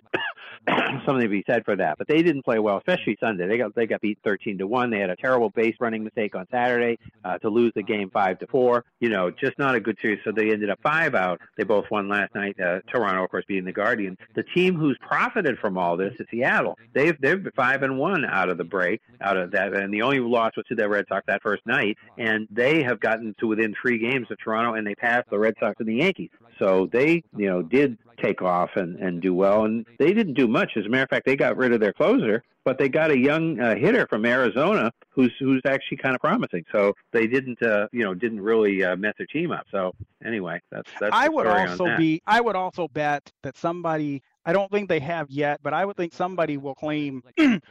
[1.05, 1.97] something to be said for that.
[1.97, 3.47] But they didn't play well, especially Sunday.
[3.47, 4.91] They got they got beat thirteen to one.
[4.91, 8.37] They had a terrible base running mistake on Saturday uh, to lose the game five
[8.39, 8.85] to four.
[8.99, 10.19] You know, just not a good series.
[10.23, 11.41] So they ended up five out.
[11.57, 12.59] They both won last night.
[12.59, 14.19] Uh, Toronto, of course, beating the Guardians.
[14.35, 16.77] The team who's profited from all this is Seattle.
[16.93, 20.19] They've they've five and one out of the break, out of that, and the only
[20.19, 23.73] loss was to the Red Sox that first night and they have gotten to within
[23.79, 26.29] three games of Toronto, and they passed the Red Sox and the Yankees.
[26.59, 30.47] So they, you know, did take off and, and do well, and they didn't do
[30.47, 30.71] much.
[30.75, 33.17] As a matter of fact, they got rid of their closer, but they got a
[33.17, 36.63] young uh, hitter from Arizona who's who's actually kind of promising.
[36.71, 39.65] So they didn't, uh, you know, didn't really uh, mess their team up.
[39.71, 39.93] So
[40.23, 41.15] anyway, that's that's.
[41.15, 42.21] I would also be.
[42.27, 45.95] I would also bet that somebody I don't think they have yet, but I would
[45.95, 47.21] think somebody will claim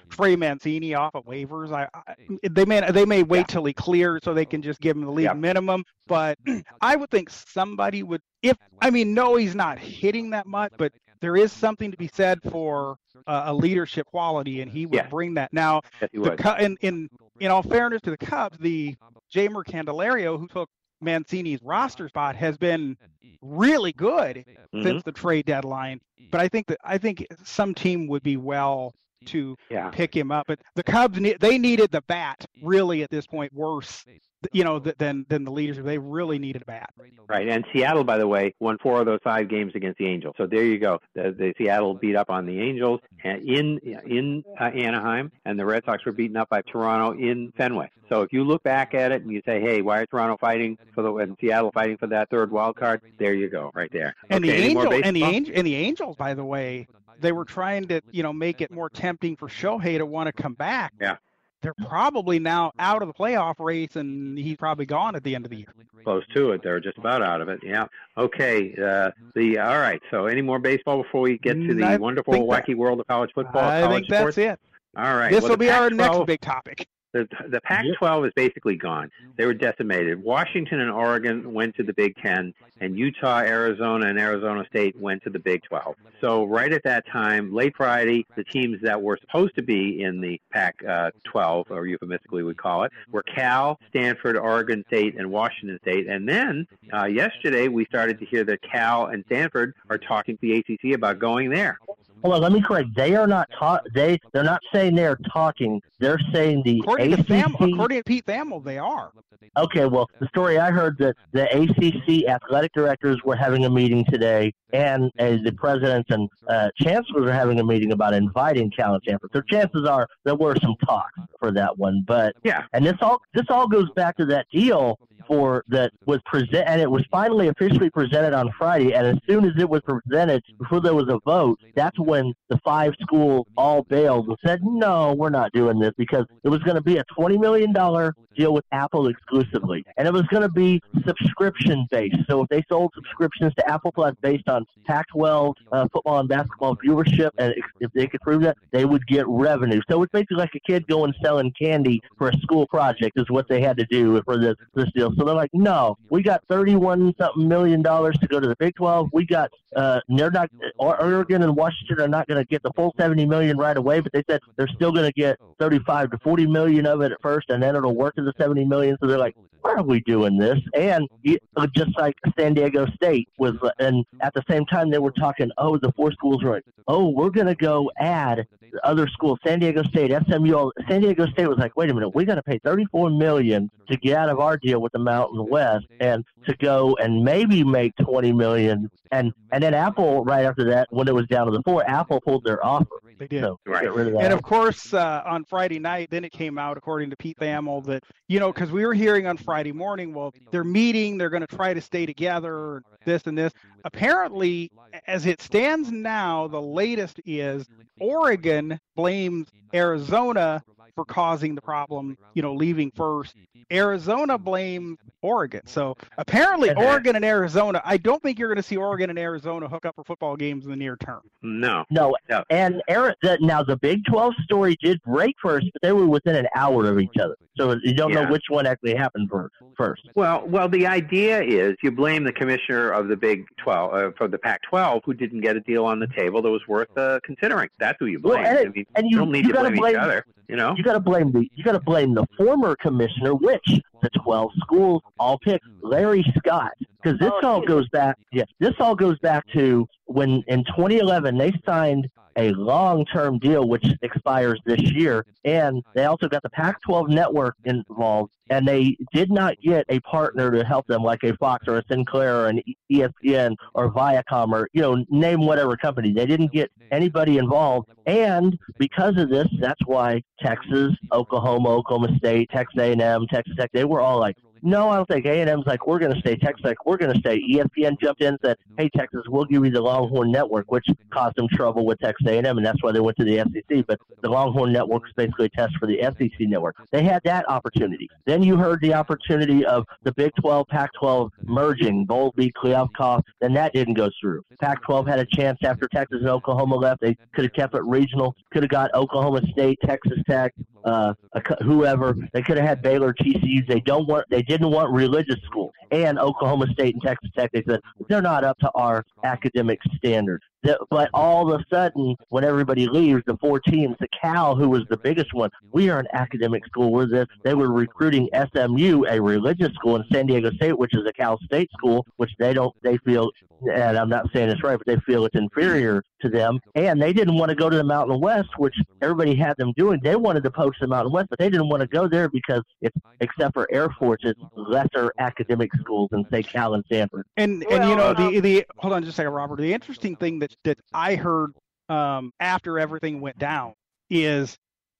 [0.09, 1.73] Trey Mancini off of waivers.
[1.73, 2.15] I, I,
[2.49, 3.45] they may they may wait yeah.
[3.45, 5.33] till he clears so they can just give him the league yeah.
[5.33, 5.85] minimum.
[6.07, 6.39] But
[6.81, 8.21] I would think somebody would.
[8.43, 12.09] If I mean, no, he's not hitting that much, but there is something to be
[12.13, 15.09] said for uh, a leadership quality, and he would yeah.
[15.09, 15.53] bring that.
[15.53, 17.09] Now, the, in in
[17.41, 18.95] in all fairness to the Cubs, the
[19.35, 20.69] Jeimer Candelario, who took
[21.01, 22.97] Mancini's roster spot has been
[23.43, 24.83] really good mm-hmm.
[24.83, 26.01] since the trade deadline.
[26.31, 28.95] But I think that I think some team would be well
[29.27, 29.91] to yeah.
[29.91, 30.47] pick him up.
[30.47, 34.05] But the Cubs they needed the bat really at this point worse
[34.53, 35.79] you know, than than the leaders.
[35.85, 36.91] They really needed a bat.
[37.29, 40.35] Right, and Seattle, by the way, won four of those five games against the Angels.
[40.37, 40.99] So there you go.
[41.15, 45.85] The, the Seattle beat up on the Angels in in uh, Anaheim, and the Red
[45.85, 47.91] Sox were beaten up by Toronto in Fenway.
[48.09, 50.79] So if you look back at it and you say, "Hey, why is Toronto fighting
[50.95, 54.15] for the and Seattle fighting for that third wild card?" There you go, right there.
[54.31, 56.89] And okay, the Angels, and the Angel and the Angels, by the way,
[57.21, 60.33] they were trying to you know make it more tempting for Shohei to want to
[60.33, 60.93] come back.
[61.01, 61.17] Yeah
[61.63, 65.45] they're probably now out of the playoff race, and he's probably gone at the end
[65.45, 65.75] of the year.
[66.05, 66.63] Close to it.
[66.63, 67.61] They're just about out of it.
[67.63, 67.87] Yeah.
[68.17, 68.75] Okay.
[68.75, 70.01] Uh, the all right.
[70.11, 73.07] So, any more baseball before we get to the I wonderful, wacky that, world of
[73.07, 73.63] college football?
[73.63, 74.37] I college think sports?
[74.37, 74.61] that's it.
[74.97, 75.31] All right.
[75.31, 79.11] This well, will be Pac-12, our next big topic the the Pac-12 is basically gone.
[79.37, 80.23] They were decimated.
[80.23, 85.23] Washington and Oregon went to the Big Ten, and Utah, Arizona, and Arizona State went
[85.25, 85.97] to the Big 12.
[86.21, 90.21] So right at that time, late Friday, the teams that were supposed to be in
[90.21, 96.09] the Pac-12, or euphemistically we call it, were Cal, Stanford, Oregon State, and Washington State.
[96.09, 100.41] And then uh, yesterday, we started to hear that Cal and Stanford are talking to
[100.41, 101.79] the ACC about going there.
[102.23, 102.89] Hold on, let me correct.
[102.95, 105.81] They are not ta- They they're not saying they're talking.
[105.99, 107.27] They're saying the according ACC.
[107.27, 109.13] To Tham- according to Pete Thamel, they are.
[109.57, 114.05] Okay, well, the story I heard that the ACC athletic directors were having a meeting
[114.11, 118.95] today, and uh, the presidents and uh, chancellors are having a meeting about inviting Cal
[118.95, 119.31] and Stanford.
[119.33, 123.21] So chances are there were some talks for that one, but yeah, and this all
[123.35, 127.49] this all goes back to that deal for that was present, and it was finally
[127.49, 128.93] officially presented on Friday.
[128.95, 132.59] And as soon as it was presented, before there was a vote, that's when the
[132.65, 136.77] five schools all bailed and said, "No, we're not doing this," because it was going
[136.77, 140.49] to be a twenty million dollar deal with Apple exclusively, and it was going to
[140.49, 142.17] be subscription based.
[142.29, 146.77] So if they sold subscriptions to Apple Plus based on Pac-12 uh, football and basketball
[146.77, 149.81] viewership, and if they could prove that, they would get revenue.
[149.91, 153.49] So it's basically like a kid going selling candy for a school project is what
[153.49, 155.13] they had to do for this this deal.
[155.17, 158.75] So they're like, no, we got 31 something million dollars to go to the Big
[158.77, 159.11] 12.
[159.13, 162.95] We got uh, they're not Oregon and Washington are not going to get the full
[162.99, 166.47] 70 million right away, but they said they're still going to get 35 to 40
[166.47, 168.97] million of it at first, and then it'll work to the 70 million.
[169.01, 170.59] So they're like, why are we doing this?
[170.75, 171.09] And
[171.57, 175.13] uh, just like San Diego State was, uh, and at the same time they were
[175.13, 178.47] talking, oh, the four schools were like, oh, we're going to go add
[178.85, 180.71] other schools, San Diego State, SMU.
[180.89, 183.97] San Diego State was like, wait a minute, we got to pay 34 million to
[183.97, 187.95] get out of our deal with the Mountain West and to go and maybe make
[187.97, 188.91] 20 million.
[189.13, 192.21] And and then Apple right after that, when it was down to the four, Apple
[192.21, 193.01] pulled their offer.
[193.19, 193.43] They did.
[193.43, 193.93] So Right.
[193.93, 194.23] rid of that.
[194.23, 197.85] And of course, uh, on Friday night, then it came out, according to Pete Thamel,
[197.87, 201.47] that, you know, because we were hearing on Friday morning, well, they're meeting, they're going
[201.47, 203.53] to try to stay together, this and this.
[203.85, 204.71] Apparently,
[205.07, 207.67] as it stands now, the latest is
[208.01, 210.63] Oregon blames Arizona
[211.01, 213.35] for causing the problem, you know, leaving first.
[213.73, 215.63] Arizona blames Oregon.
[215.67, 219.19] So apparently, And- Oregon and Arizona, I don't think you're going to see Oregon and
[219.19, 221.21] Arizona hook up for football games in the near term.
[221.43, 221.85] No.
[221.91, 222.43] No, No.
[222.51, 226.49] and Ari- now the Big 12 story did break first, but they were within an
[226.55, 227.37] hour of each other.
[227.57, 228.25] So you don't Yeah.
[228.25, 229.55] know which one actually happened first.
[229.77, 230.03] first.
[230.15, 234.29] Well, well, the idea is you blame the commissioner of the Big 12, uh, for
[234.29, 237.69] the Pac-12, who didn't get a deal on the table that was worth uh, considering.
[237.79, 238.47] That's who you Well, blame.
[238.47, 240.25] and it- I mean, and you- don't need you to gotta blame, blame- each other.
[240.51, 240.75] You know.
[240.77, 244.51] You got to blame the you got to blame the former commissioner, which the 12
[244.59, 248.17] schools all picked Larry Scott, because this Oh, all goes back.
[248.33, 253.85] Yeah, this all goes back to when in 2011 they signed a long-term deal which
[254.03, 259.61] expires this year, and they also got the Pac-12 network involved, and they did not
[259.61, 262.61] get a partner to help them like a Fox or a Sinclair or an
[262.91, 266.13] ESPN or Viacom or you know name whatever company.
[266.13, 272.49] They didn't get anybody involved, and because of this, that's why Texas, Oklahoma, Oklahoma State,
[272.51, 275.99] Texas A&M, Texas Tech, they were all like, no, I don't think A&M's like, we're
[275.99, 277.41] going to stay Texas Tech, we're going to stay.
[277.51, 281.37] ESPN jumped in and said, hey, Texas, we'll give you the Longhorn Network, which caused
[281.37, 283.85] them trouble with Texas A&M, and that's why they went to the SEC.
[283.87, 286.77] But the Longhorn Network is basically a test for the SEC network.
[286.91, 288.09] They had that opportunity.
[288.25, 293.57] Then you heard the opportunity of the Big 12, Pac-12 merging, Bowl Bowlby, Kliavkoff, and
[293.57, 294.45] that didn't go through.
[294.61, 297.01] Pac-12 had a chance after Texas and Oklahoma left.
[297.01, 300.53] They could have kept it regional, could have got Oklahoma State, Texas Tech,
[300.85, 301.15] uh,
[301.63, 302.17] whoever.
[302.33, 303.67] They could have had Baylor, TCU.
[303.67, 304.27] They don't want.
[304.31, 305.73] They didn't want religious schools.
[305.93, 307.51] And Oklahoma State and Texas Tech.
[307.53, 310.45] They said they're not up to our academic standards.
[310.63, 314.69] That- But all of a sudden, when everybody leaves, the four teams, the Cal, who
[314.69, 316.93] was the biggest one, we are an academic school.
[316.93, 317.27] We're this.
[317.45, 321.39] They were recruiting SMU, a religious school, in San Diego State, which is a Cal
[321.45, 322.75] State school, which they don't.
[322.83, 323.31] They feel,
[323.73, 326.59] and I'm not saying it's right, but they feel it's inferior to them.
[326.75, 330.01] And they didn't want to go to the Mountain West, which everybody had them doing.
[330.03, 332.63] They wanted to poach the Mountain West, but they didn't want to go there because
[332.83, 337.27] it's, except for Air Force, it's lesser academic schools than say Cal and Stanford.
[337.39, 339.57] And and you know um, the the hold on just a second, Robert.
[339.61, 341.53] The interesting thing that that I heard
[341.89, 343.75] um, after everything went down
[344.09, 344.57] is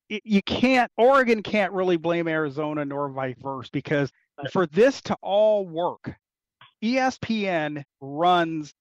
[0.09, 4.11] it, you can't Oregon can't really blame Arizona nor vice versa because
[4.53, 6.13] for this to all work,
[6.83, 8.73] ESPN runs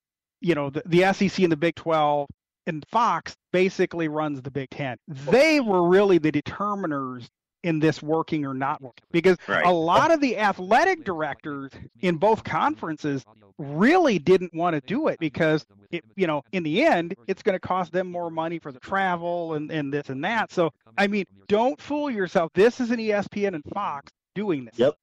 [0.41, 2.27] you know the, the SEC and the Big Twelve
[2.65, 4.97] and Fox basically runs the Big Ten.
[5.07, 7.27] They were really the determiners
[7.63, 9.03] in this working or not working.
[9.11, 9.65] Because Right.
[9.65, 13.25] a lot of the athletic directors in both conferences
[13.57, 17.55] really didn't want to do it because it, you know in the end it's going
[17.55, 20.51] to cost them more money for the travel and, and this and that.
[20.51, 22.51] So i mean don't fool yourself.
[22.53, 24.95] This is an espn and fox doing this Yep.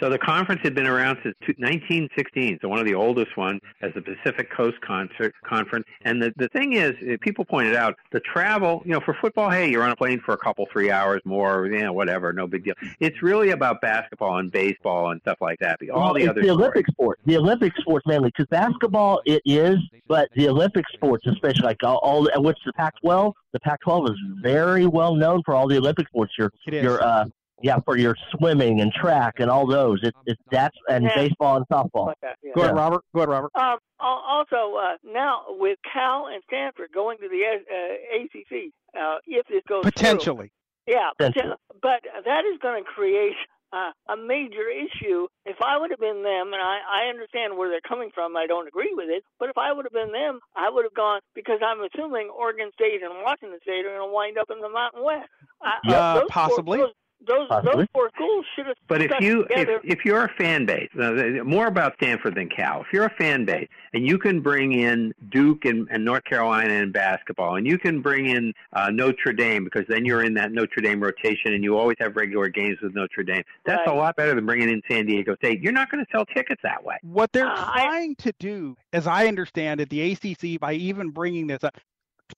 [0.00, 3.92] So the conference had been around since 1916, so one of the oldest ones as
[3.94, 5.86] the Pacific Coast Concert Conference.
[6.04, 9.50] And the, the thing is, uh, people pointed out the travel, you know, for football,
[9.50, 12.46] hey, you're on a plane for a couple, three hours more, you know, whatever, no
[12.46, 12.74] big deal.
[13.00, 15.78] It's really about basketball and baseball and stuff like that.
[15.92, 16.62] All Well, the it's other the sports.
[16.62, 17.18] Olympic sport.
[17.26, 19.76] The Olympic sports mainly because basketball it is,
[20.08, 24.86] but the Olympic sports, especially like all, all which the Pac-12, the Pac-12 is very
[24.86, 26.32] well known for all the Olympic sports.
[26.38, 26.82] Your It is.
[26.82, 27.26] your uh
[27.62, 30.00] yeah for your swimming and track and all those.
[30.02, 31.14] It's it's that's and Yeah.
[31.14, 32.06] baseball and softball.
[32.08, 32.52] Like that, yeah.
[32.54, 32.80] go ahead Yeah.
[32.82, 37.42] robert go ahead robert Um, also, uh, now with Cal and Stanford going to the
[37.44, 40.50] uh, ACC, uh, if this goes through, potentially
[40.86, 41.54] yeah, Potentially.
[41.80, 43.36] but that is going to create
[43.72, 45.28] uh, a major issue.
[45.46, 48.46] If I would have been them, and I, I understand where they're coming from, I
[48.46, 51.20] don't agree with it, but if I would have been them, I would have gone
[51.34, 54.68] because I'm assuming Oregon State and Washington State are going to wind up in the
[54.68, 55.28] Mountain West.
[55.62, 56.78] I, Yeah, those four- possibly.
[56.80, 56.92] those-
[57.26, 57.72] those Possibly.
[57.82, 58.76] those four schools should have.
[58.88, 59.80] But if you if, together.
[59.84, 62.80] if you're a fan base, uh, more about Stanford than Cal.
[62.82, 66.74] If you're a fan base and you can bring in Duke and, and North Carolina
[66.74, 70.52] in basketball, and you can bring in uh, Notre Dame because then you're in that
[70.52, 73.42] Notre Dame rotation, and you always have regular games with Notre Dame.
[73.66, 73.94] That's Right.
[73.94, 75.60] a lot better than bringing in San Diego State.
[75.62, 76.96] You're not going to sell tickets that way.
[77.02, 81.10] What they're Uh, I- trying to do, as I understand it, the ACC, by even
[81.10, 81.76] bringing this up,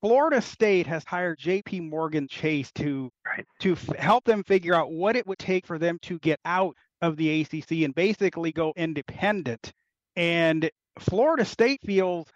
[0.05, 1.81] Florida State has hired J.P.
[1.81, 3.47] Morgan Chase to Right.
[3.61, 6.77] to f- help them figure out what it would take for them to get out
[7.01, 9.73] of the ACC and basically go independent.
[10.15, 12.27] And Florida State feels,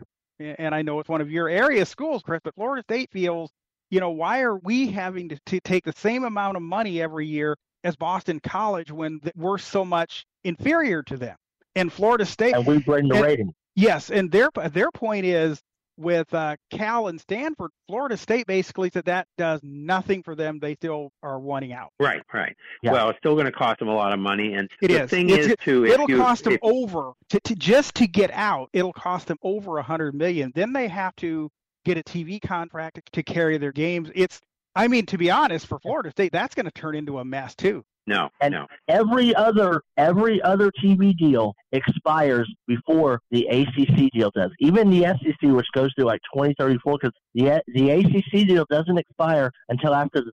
[0.41, 3.51] and I know it's one of your area schools, Chris, but Florida State feels,
[3.91, 7.27] you know, why are we having to, to take the same amount of money every
[7.27, 7.55] year
[7.85, 11.37] as Boston College when th- we're so much inferior to them?
[11.77, 13.55] And Florida State, and we bring the And- rating.
[13.75, 15.61] Yes, and their their point is
[15.99, 20.59] with uh, Cal and Stanford, Florida State basically said that does nothing for them.
[20.61, 21.91] They still are wanting out.
[22.01, 22.55] Right, right.
[22.83, 22.93] Yeah.
[22.93, 25.11] Well, it's still going to cost them a lot of money, and It the is.
[25.11, 28.07] thing It's- is too, if It'll you, cost them if- over to, to just to
[28.07, 28.71] get out.
[28.73, 30.53] It'll cost them over a hundred million.
[30.55, 31.51] Then they have to
[31.85, 34.11] get a TV contract to carry their games.
[34.15, 34.41] It's,
[34.75, 37.55] I mean, to be honest, for Florida State, that's going to turn into a mess
[37.55, 37.85] too.
[38.09, 38.67] No, And- no.
[38.89, 44.51] Every other every other TV deal expires before the ACC deal does.
[44.61, 49.51] Even the SEC, which goes through like 2034, because the the ACC deal doesn't expire
[49.69, 50.33] until after the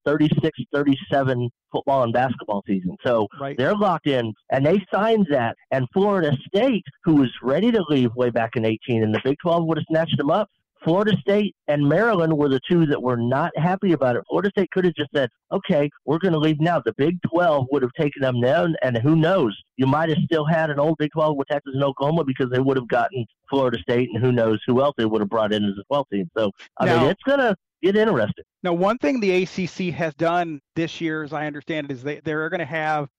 [0.74, 2.96] 36-37 football and basketball season.
[3.06, 3.58] So Right.
[3.58, 5.56] they're locked in, and they signed that.
[5.72, 9.38] And Florida State, who was ready to leave way back in 18, and the Big
[9.42, 10.50] 12 would have snatched them up.
[10.86, 14.24] Florida State and Maryland were the two that were not happy about it.
[14.30, 16.80] Florida State could have just said, okay, we're going to leave now.
[16.80, 19.58] The Big 12 would have taken them then, and who knows?
[19.78, 22.60] You might have still had an old Big 12 with Texas and Oklahoma because they
[22.60, 25.66] would have gotten Florida State, and who knows who else they would have brought in
[25.66, 26.30] as a 12 team.
[26.38, 28.44] So, I Now- mean, it's going to get interesting.
[28.62, 32.20] Now, one thing the ACC has done this year, as I understand it, is they,
[32.24, 33.10] they're going to have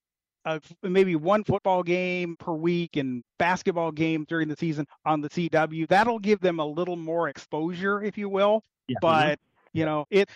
[0.47, 5.29] uh, maybe one football game per week and basketball games during the season on the
[5.29, 5.87] CW.
[5.89, 8.63] That'll give them a little more exposure, if you will.
[8.89, 8.97] Yeah.
[9.03, 9.39] But
[9.73, 10.31] you know, it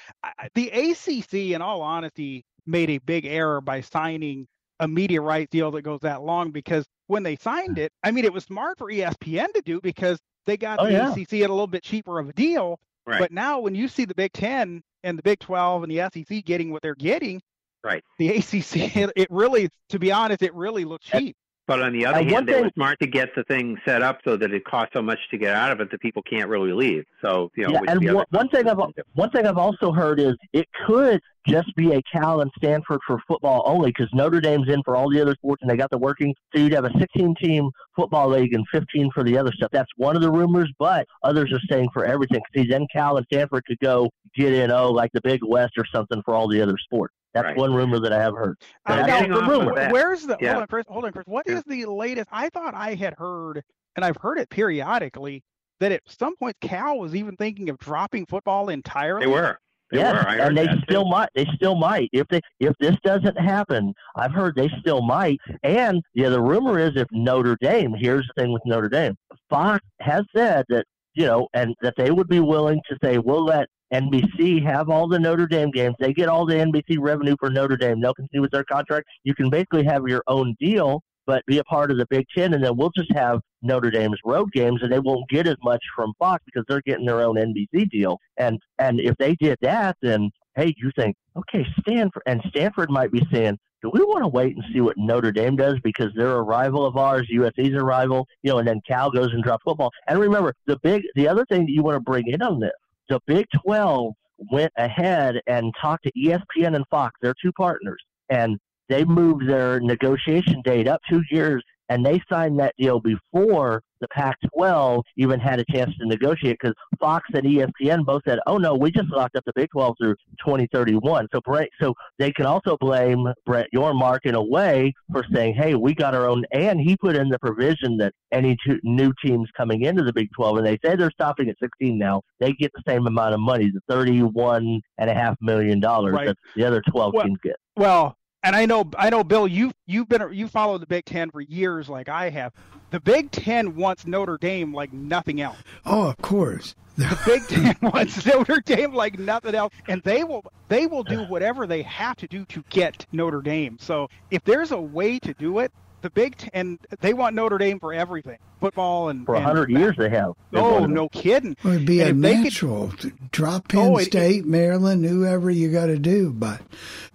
[0.55, 4.47] the ACC, in all honesty, made a big error by signing
[4.81, 8.25] a media rights deal that goes that long because when they signed it, I mean,
[8.25, 11.11] it was smart for ESPN to do because they got Oh, the yeah.
[11.13, 12.79] ACC at a little bit cheaper of a deal.
[13.07, 13.19] Right.
[13.21, 16.45] But now, when you see the Big Ten and the Big 12 and the SEC
[16.45, 17.41] getting what they're getting,
[17.83, 18.05] Right.
[18.19, 21.37] the ACC, it, it really, to be honest, it really looks cheap.
[21.71, 24.19] But on the other And hand, they were smart to get the thing set up
[24.25, 26.73] so that it costs so much to get out of it that people can't really
[26.73, 27.05] leave.
[27.23, 28.81] So you know, Yeah, and the one, one thing I've
[29.13, 33.21] one thing I've also heard is it could just be a Cal and Stanford for
[33.29, 35.99] football only because Notre Dame's in for all the other sports and they got the
[35.99, 36.35] working.
[36.53, 39.71] So you'd have a 16 team football league and 15 for the other stuff.
[39.71, 42.41] That's one of the rumors, but others are saying for everything.
[42.53, 45.85] See, then Cal and Stanford could go get in oh like the Big West or
[45.95, 47.15] something for all the other sports.
[47.35, 47.57] That's Right.
[47.57, 48.57] one rumor that I have heard.
[48.85, 49.79] But Uh, now, the rumor.
[49.79, 50.53] of where's the Yeah.
[50.53, 50.85] hold on, Chris?
[50.89, 51.27] Hold on, Chris.
[51.27, 51.85] What is Yeah.
[51.85, 52.29] the latest?
[52.33, 53.63] I thought I had heard,
[53.97, 55.43] and I've heard it periodically,
[55.81, 59.27] that at some point Cal was even thinking of dropping football entirely.
[59.27, 59.59] They were.
[59.91, 60.31] They yes, were.
[60.31, 61.11] And they still too.
[61.11, 61.29] might.
[61.35, 62.11] They still might.
[62.13, 65.41] If they if this doesn't happen, I've heard they still might.
[65.65, 67.95] And yeah, the rumor is if Notre Dame.
[67.95, 69.17] Here's the thing with Notre Dame.
[69.49, 73.45] Fox has said that you know, and that they would be willing to say we'll
[73.45, 75.97] let NBC have all the Notre Dame games.
[75.99, 78.01] They get all the NBC revenue for Notre Dame.
[78.01, 79.09] They'll continue with their contract.
[79.25, 82.55] You can basically have your own deal, but be a part of the Big Ten,
[82.55, 85.83] and then we'll just have Notre Dame's road games, and they won't get as much
[85.95, 88.19] from Fox because they're getting their own NBC deal.
[88.37, 93.13] And and if they did that, then hey, you think okay, Stanford and Stanford might
[93.13, 93.59] be saying.
[93.83, 96.85] Do we want to wait and see what Notre Dame does because they're a rival
[96.85, 97.27] of ours?
[97.33, 99.91] USC's a rival, you know, and then Cal goes and drops football.
[100.07, 102.73] And remember, the big, the other thing that you want to bring in on this,
[103.11, 104.15] the Big 12
[104.51, 109.81] went ahead and talked to ESPN and Fox, their two partners, and they moved their
[109.81, 115.61] negotiation date up two years, and they signed that deal before the Pac-12 even had
[115.61, 119.37] a chance to negotiate because Fox and ESPN both said, "Oh no, we just locked
[119.37, 121.41] up the Big 12 through 2031." So,
[121.81, 126.15] so they can also blame Brett Yormark in a way for saying, "Hey, we got
[126.15, 130.03] our own," and he put in the provision that any two, new teams coming into
[130.03, 133.07] the Big 12, and they say they're stopping at 16 now, they get the same
[133.07, 136.29] amount of money, the 31 and a half million dollars Right.
[136.29, 137.57] that the other 12 Well, teams get.
[137.77, 141.31] Well, and I know, I know, Bill, you you've been you followed the Big Ten
[141.31, 142.53] for years, like I have.
[142.91, 145.59] The Big Ten wants Notre Dame like nothing else.
[145.87, 146.75] Oh, of course.
[146.97, 151.25] The Big Ten wants Notre Dame like nothing else, and they will they will do
[151.25, 153.77] whatever they have to do to get Notre Dame.
[153.79, 155.73] So if there's a way to do it,
[156.03, 159.71] the Big Ten, and they want Notre Dame for everything, football and for a hundred
[159.71, 160.33] years they have.
[160.55, 161.57] Oh, no kidding!
[161.65, 162.93] It'd be And a if they natural.
[163.33, 166.61] Drop oh, Penn Oh, it- State, Maryland, whoever you got to do, but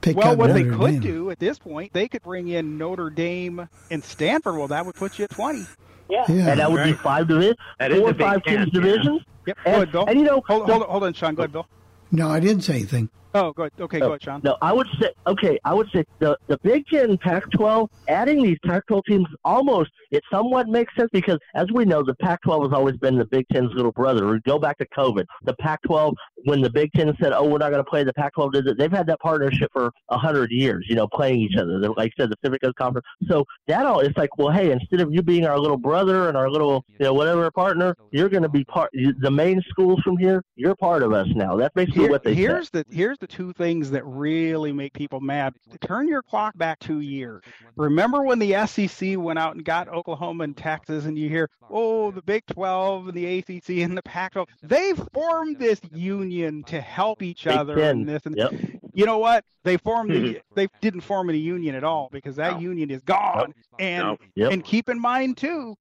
[0.02, 1.00] pick Well, up what Notre they could Dame.
[1.02, 4.56] do at this point, they could bring in Notre Dame and Stanford.
[4.58, 5.66] Well, that would put you at twenty.
[6.10, 6.24] Yeah.
[6.30, 6.50] Yeah.
[6.52, 8.70] and that would be five divisions, That is four or the Big five Ten, teams
[8.74, 8.80] yeah.
[8.82, 9.22] divisions.
[9.48, 9.58] Yep.
[9.58, 10.06] Go And, ahead, Bill.
[10.08, 11.34] and you know, hold, the- hold, hold on, Sean.
[11.36, 11.68] Go ahead, Bill.
[12.12, 13.10] No, I didn't say anything.
[13.36, 13.72] Oh, good.
[13.80, 14.42] Okay, go ahead, Sean.
[14.44, 15.60] No, I would say okay.
[15.66, 20.68] I would say the the Big Ten, Pac-12, adding these Pac-12 teams almost it somewhat
[20.70, 23.92] makes sense because as we know, the Pac-12 has always been the Big Ten's little
[23.92, 24.28] brother.
[24.28, 25.26] We go back to COVID.
[25.44, 26.14] The Pac-12,
[26.46, 28.78] when the Big Ten said, "Oh, we're not going to play," the Pac-12 did it.
[28.78, 30.86] They've had that partnership for a hundred years.
[30.88, 31.80] You know, playing each other.
[31.80, 33.06] They're- Like I said, the Pacific Coast Conference.
[33.28, 36.38] So that all it's like, well, hey, instead of you being our little brother and
[36.38, 38.90] our little, you know, whatever partner, you're going to be part.
[39.20, 41.56] The main schools from here, you're part of us now.
[41.58, 42.38] That's basically Here- what they said.
[42.38, 45.54] here's the here's the two things that really make people mad.
[45.82, 47.44] Turn your clock back two years.
[47.76, 52.12] Remember when the SEC went out and got Oklahoma and Texas, and you hear, oh,
[52.12, 57.22] the Big 12 and the ACC and the Pac-12, they formed this union to help
[57.22, 58.54] each other and this and Yep.
[58.96, 59.44] You know what?
[59.64, 60.40] They formed the mm-hmm.
[60.54, 62.60] they didn't form any union at all because that No.
[62.60, 63.54] union is gone.
[63.80, 64.18] And.
[64.36, 64.52] Yep.
[64.52, 65.76] and keep in mind too,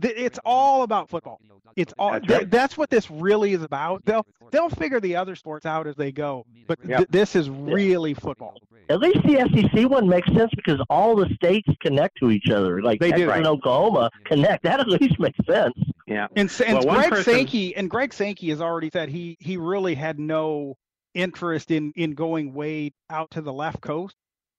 [0.00, 1.40] th- it's all about football.
[1.76, 4.04] It's all That's th- that's what this really is about.
[4.04, 7.08] They'll they'll figure the other sports out as they go, but th- Yep.
[7.10, 8.54] this is really football.
[8.88, 12.82] At least the SEC one makes sense because all the states connect to each other.
[12.82, 13.26] Like They do.
[13.26, 14.64] Texas and Oklahoma connect.
[14.64, 15.74] That at least makes sense.
[16.08, 16.26] Yeah.
[16.34, 19.94] And, and Well, Greg person- Sankey and Greg Sankey has already said he he really
[19.94, 20.76] had no
[21.14, 24.16] interest in in going way out to the left coast.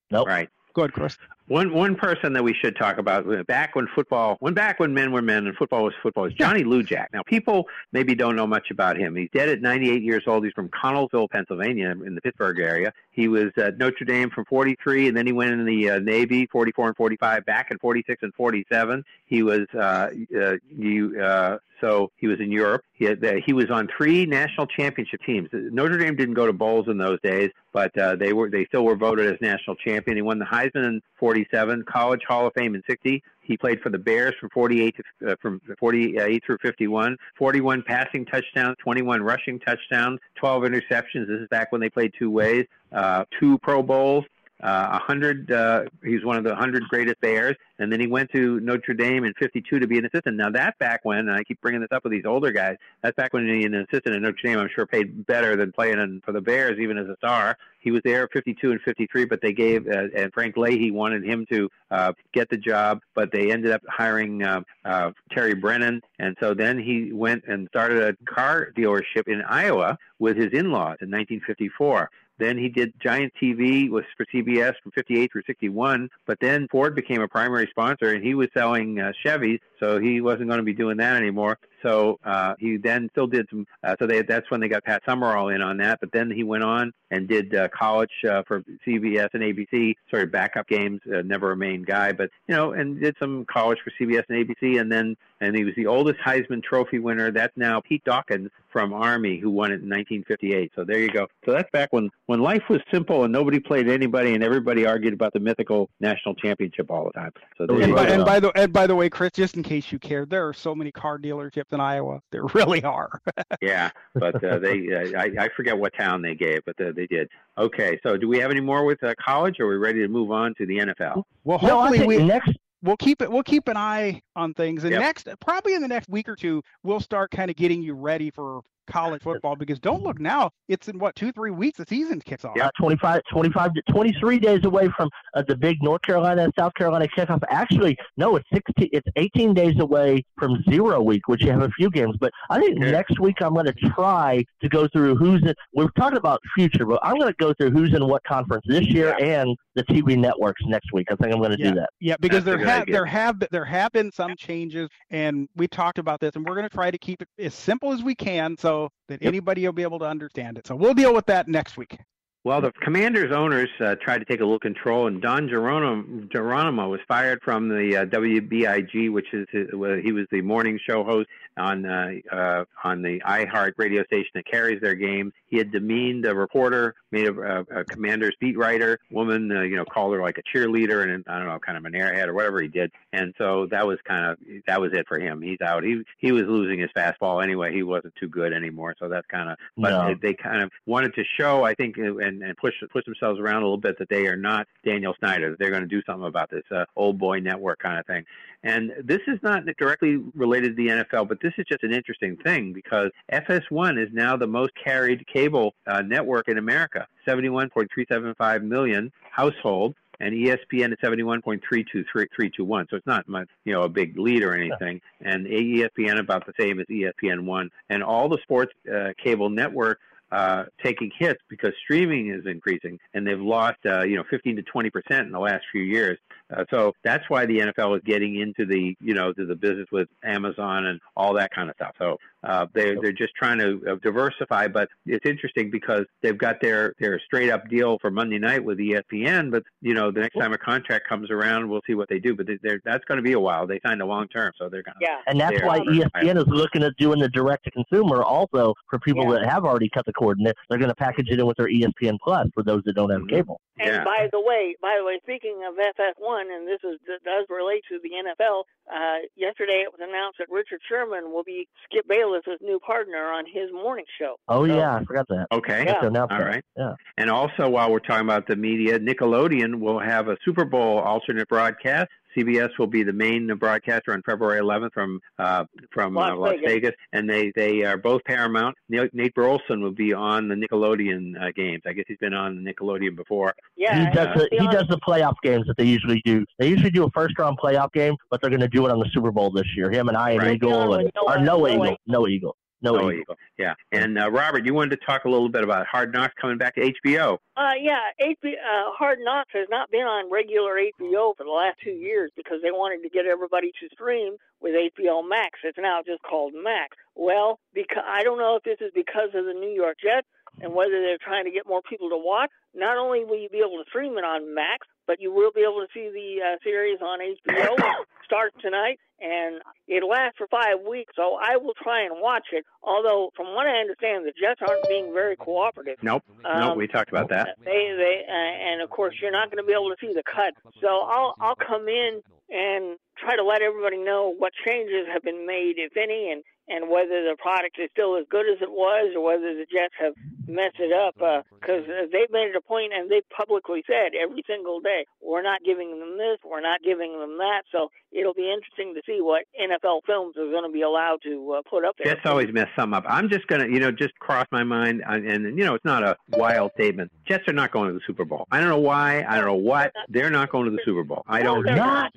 [0.10, 0.28] Nope.
[0.28, 0.50] Right.
[0.74, 1.18] Go ahead, Chris.
[1.52, 4.94] One one person that we should talk about uh, back when football, when back when
[4.94, 7.08] men were men and football was football, is Johnny Lujack.
[7.12, 9.18] Now people maybe don't know much about him.
[9.18, 10.46] He's dead at 98 years old.
[10.46, 12.94] He's from Connellsville, Pennsylvania, in the Pittsburgh area.
[13.12, 16.46] He was at Notre Dame from 43, and then he went in the uh, Navy,
[16.46, 19.04] 44 and 45, back in 46 and 47.
[19.26, 21.22] He was uh, uh, you.
[21.22, 22.84] Uh, so he was in Europe.
[22.94, 25.50] He had, uh, he was on three national championship teams.
[25.52, 28.86] Notre Dame didn't go to bowls in those days, but uh, they were they still
[28.86, 30.16] were voted as national champion.
[30.16, 31.02] He won the Heisman in
[31.42, 33.24] 47, College Hall of Fame in 60.
[33.42, 37.18] He played for the Bears from 48 to uh, from 48 through 51.
[37.38, 41.28] 41 passing touchdowns, 21 rushing touchdowns, 12 interceptions.
[41.28, 42.66] This is back when they played two ways.
[42.92, 44.26] Uh, two Pro Bowls.
[44.62, 45.52] Uh, 100.
[45.52, 49.24] Uh, he's one of the 100 greatest Bears, and then he went to Notre Dame
[49.24, 50.38] in 52 to be an assistant.
[50.38, 53.16] Now that back when, and I keep bringing this up with these older guys, that's
[53.16, 56.22] back when he, an assistant at Notre Dame, I'm sure paid better than playing in,
[56.24, 57.58] for the Bears, even as a star.
[57.80, 61.48] He was there 52 and 53, but they gave uh, and Frank Leahy wanted him
[61.52, 66.38] to uh, get the job, but they ended up hiring uh, uh, Terry Brennan, and
[66.40, 71.10] so then he went and started a car dealership in Iowa with his in-laws in
[71.10, 72.10] 1954.
[72.42, 76.10] Then he did Giant TV was for CBS from 58 through 61.
[76.26, 80.22] But then Ford became a primary sponsor, and he was selling uh, Chevys, so he
[80.22, 81.60] wasn't going to be doing that anymore.
[81.84, 83.68] So uh, he then still did some.
[83.84, 86.00] Uh, so they, that's when they got Pat Summerall in on that.
[86.00, 90.24] But then he went on and did uh, college uh, for CBS and ABC, sort
[90.24, 91.00] of backup games.
[91.14, 94.48] Uh, never a main guy, but you know, and did some college for CBS and
[94.48, 97.32] ABC, and then and he was the oldest Heisman Trophy winner.
[97.32, 100.72] That's now Pete Dawkins from Army, who won it in 1958.
[100.76, 101.28] So there you go.
[101.46, 105.14] So that's back when when life was simple and nobody played anybody, and everybody argued
[105.14, 107.32] about the mythical national championship all the time.
[107.58, 108.14] So there And you by, go.
[108.14, 110.54] and by the and by the way, Chris, just in case you cared, there are
[110.54, 112.22] so many car dealerships in Iowa.
[112.32, 113.20] There really are.
[113.62, 117.06] Yeah, but uh, they uh, I, I forget what town they gave, but uh, they
[117.06, 117.30] did.
[117.58, 120.08] Okay, so do we have any more with uh, college, or are we ready to
[120.08, 121.24] move on to the NFL?
[121.44, 122.52] Well, hopefully think we next.
[122.82, 123.32] We'll keep it.
[123.32, 125.00] We'll keep an eye on things, and Yep.
[125.02, 128.30] next, probably in the next week or two, we'll start kind of getting you ready
[128.32, 128.62] for
[128.92, 129.56] college football.
[129.56, 132.58] Because don't look now; it's in what two, three weeks the season kicks off.
[132.60, 137.08] Uh, 25, 25 23 days away from uh, the big North Carolina and South Carolina
[137.18, 137.42] kickoff.
[137.50, 141.70] Actually, no, it's 16, it's 18 days away from zero week, which you have a
[141.70, 142.16] few games.
[142.20, 142.92] But I think Okay.
[142.92, 145.54] next week I'm going to try to go through who's in.
[145.74, 148.86] We're talking about future, but I'm going to go through who's in what conference this
[148.88, 151.08] year and the TV networks next week.
[151.12, 151.70] I think I'm going to Yeah.
[151.72, 151.90] do that.
[152.00, 155.68] Yeah, because That's there have there have been- there have been some changes, and we
[155.68, 158.16] talked about this, and we're going to try to keep it as simple as we
[158.16, 159.28] can, so that Yep.
[159.28, 160.68] anybody will be able to understand it.
[160.68, 161.98] So we'll deal with that next week.
[162.44, 166.90] Well, the Commanders owners uh, tried to take a little control, and Don Geronimo, Geronimo
[166.90, 171.04] was fired from the uh, WBIG, which is his, well, he was the morning show
[171.04, 171.28] host
[171.58, 175.32] on uh, uh, on the iHeart radio station that carries their game.
[175.48, 179.76] He had demeaned a reporter, made a, a, a Commanders beat writer woman, uh, you
[179.76, 182.34] know, called her like a cheerleader and I don't know, kind of an airhead or
[182.34, 182.92] whatever he did.
[183.12, 185.42] And so that was kind of that was it for him.
[185.42, 185.84] He's out.
[185.84, 187.74] He he was losing his fastball anyway.
[187.74, 188.96] He wasn't too good anymore.
[188.98, 189.58] So that's kind of.
[189.78, 190.08] But No.
[190.08, 193.40] they, they kind of wanted to show, I think, and and, and push push themselves
[193.40, 195.52] around a little bit that they are not Daniel Snyder.
[195.52, 198.26] That they're going to do something about this uh, old boy network kind of thing.
[198.64, 202.38] And this is not directly related to the NFL, but this is just an interesting
[202.38, 209.12] thing because FS1 is now the most carried cable uh, network in America, 71.375 million
[209.32, 212.90] households and ESPN is 71.32321.
[212.90, 215.02] So it's not much, you know, a big lead or anything.
[215.20, 220.00] And ESPN about the same as ESPN one, and all the sports uh, cable network
[220.32, 224.62] uh, taking hits because streaming is increasing, and they've lost uh, you know 15 to
[224.64, 226.18] 20 percent in the last few years.
[226.56, 229.88] Uh, so that's why the NFL is getting into the you know to the business
[229.92, 231.96] with Amazon and all that kind of stuff.
[231.98, 236.56] So uh, they they're just trying to uh, diversify, but it's interesting because they've got
[236.62, 240.36] their their straight up deal for Monday night with ESPN, but you know the next
[240.36, 242.36] time a contract comes around, we'll see what they do.
[242.36, 243.68] But they're, that's going to be a while.
[243.68, 245.18] They signed a long term, so they're going to yeah.
[245.28, 249.26] And that's why ESPN is looking at doing the direct to consumer also for people
[249.26, 249.40] Yeah.
[249.40, 250.38] that have already cut the cord.
[250.38, 252.94] And they're- they're going to package it in with their ESPN Plus for those that
[252.94, 253.60] don't have cable.
[253.80, 254.04] And Yeah.
[254.04, 257.84] by the way, by the way, speaking of FS1, and this is that does relate
[257.90, 258.66] to the NFL.
[258.92, 263.46] Uh, yesterday, it was announced that Richard Sherman will be Skip Bayless's new partner on
[263.46, 264.36] his morning show.
[264.48, 265.48] Oh So- yeah, I forgot that.
[265.52, 265.86] Okay.
[265.86, 266.46] That's announced All that.
[266.48, 266.66] right.
[266.78, 266.94] Yeah.
[267.18, 271.48] And also, while we're talking about the media, Nickelodeon will have a Super Bowl alternate
[271.48, 272.10] broadcast.
[272.36, 276.52] CBS will be the main broadcaster on February 11th from uh, from Las uh, Las
[276.52, 276.72] Vegas.
[276.72, 278.76] Vegas, and they they are both Paramount.
[278.90, 281.82] Nate Nate Burleson will be on the Nickelodeon uh, games.
[281.86, 283.54] I guess he's been on Nickelodeon before.
[283.76, 286.22] Yeah, he does and the he'll he be does the playoff games that they usually
[286.26, 286.46] do.
[286.60, 289.00] They usually do a first round playoff game, but they're going to do it on
[289.00, 289.92] the Super Bowl this year.
[289.92, 290.56] Him and I and Right.
[290.56, 293.22] Eagle and no, or Noah Noah Eagle, no Eagle, Noah Oh, Eagle.
[293.22, 293.36] Eagle.
[293.58, 293.74] Yeah.
[293.92, 296.76] And uh, Robert, you wanted to talk a little bit about Hard Knocks coming back
[296.76, 297.38] to HBO.
[297.58, 301.78] Uh, yeah, HBO, uh, Hard Knocks has not been on regular HBO for the last
[301.84, 305.60] two years because they wanted to get everybody to stream with HBO Max.
[305.64, 306.96] It's now just called Max.
[307.16, 310.28] Well, because I don't know if this is because of the New York Jets
[310.60, 312.50] and whether they're trying to get more people to watch.
[312.74, 315.62] Not only will you be able to stream it on Max, but you will be
[315.62, 317.76] able to see the uh, series on HBO.
[318.26, 321.12] Starts tonight, and it lasts for five weeks.
[321.18, 322.64] So I will try and watch it.
[322.82, 325.98] Although, from what I understand, the Jets aren't being very cooperative.
[326.02, 326.24] Nope.
[326.42, 326.46] nope.
[326.46, 327.58] Um, We talked about that.
[327.66, 330.24] They they uh, and of course you're not going to be able to see the
[330.24, 330.56] cut.
[330.80, 335.46] So I'll I'll come in and try to let everybody know what changes have been
[335.46, 339.12] made, if any, and and whether the product is still as good as it was,
[339.16, 340.14] or whether the Jets have
[340.48, 341.16] messed it up.
[341.16, 345.42] Because uh, they've made it a point, and they've publicly said every single day, we're
[345.42, 347.64] not giving them this, we're not giving them that.
[347.72, 351.54] So it'll be interesting to see what NFL films are going to be allowed to
[351.54, 352.14] uh, put up there.
[352.14, 353.06] Jets always mess some up.
[353.08, 356.04] I'm just gonna, you know, just cross my mind, and, and you know, it's not
[356.04, 357.12] a wild statement.
[357.28, 358.48] Jets are not going to the Super Bowl.
[358.52, 359.26] I don't know why.
[359.28, 359.94] I don't know what.
[360.10, 361.24] They're not going to the Super Bowl.
[361.28, 361.64] I don't.
[361.64, 362.12] They're not.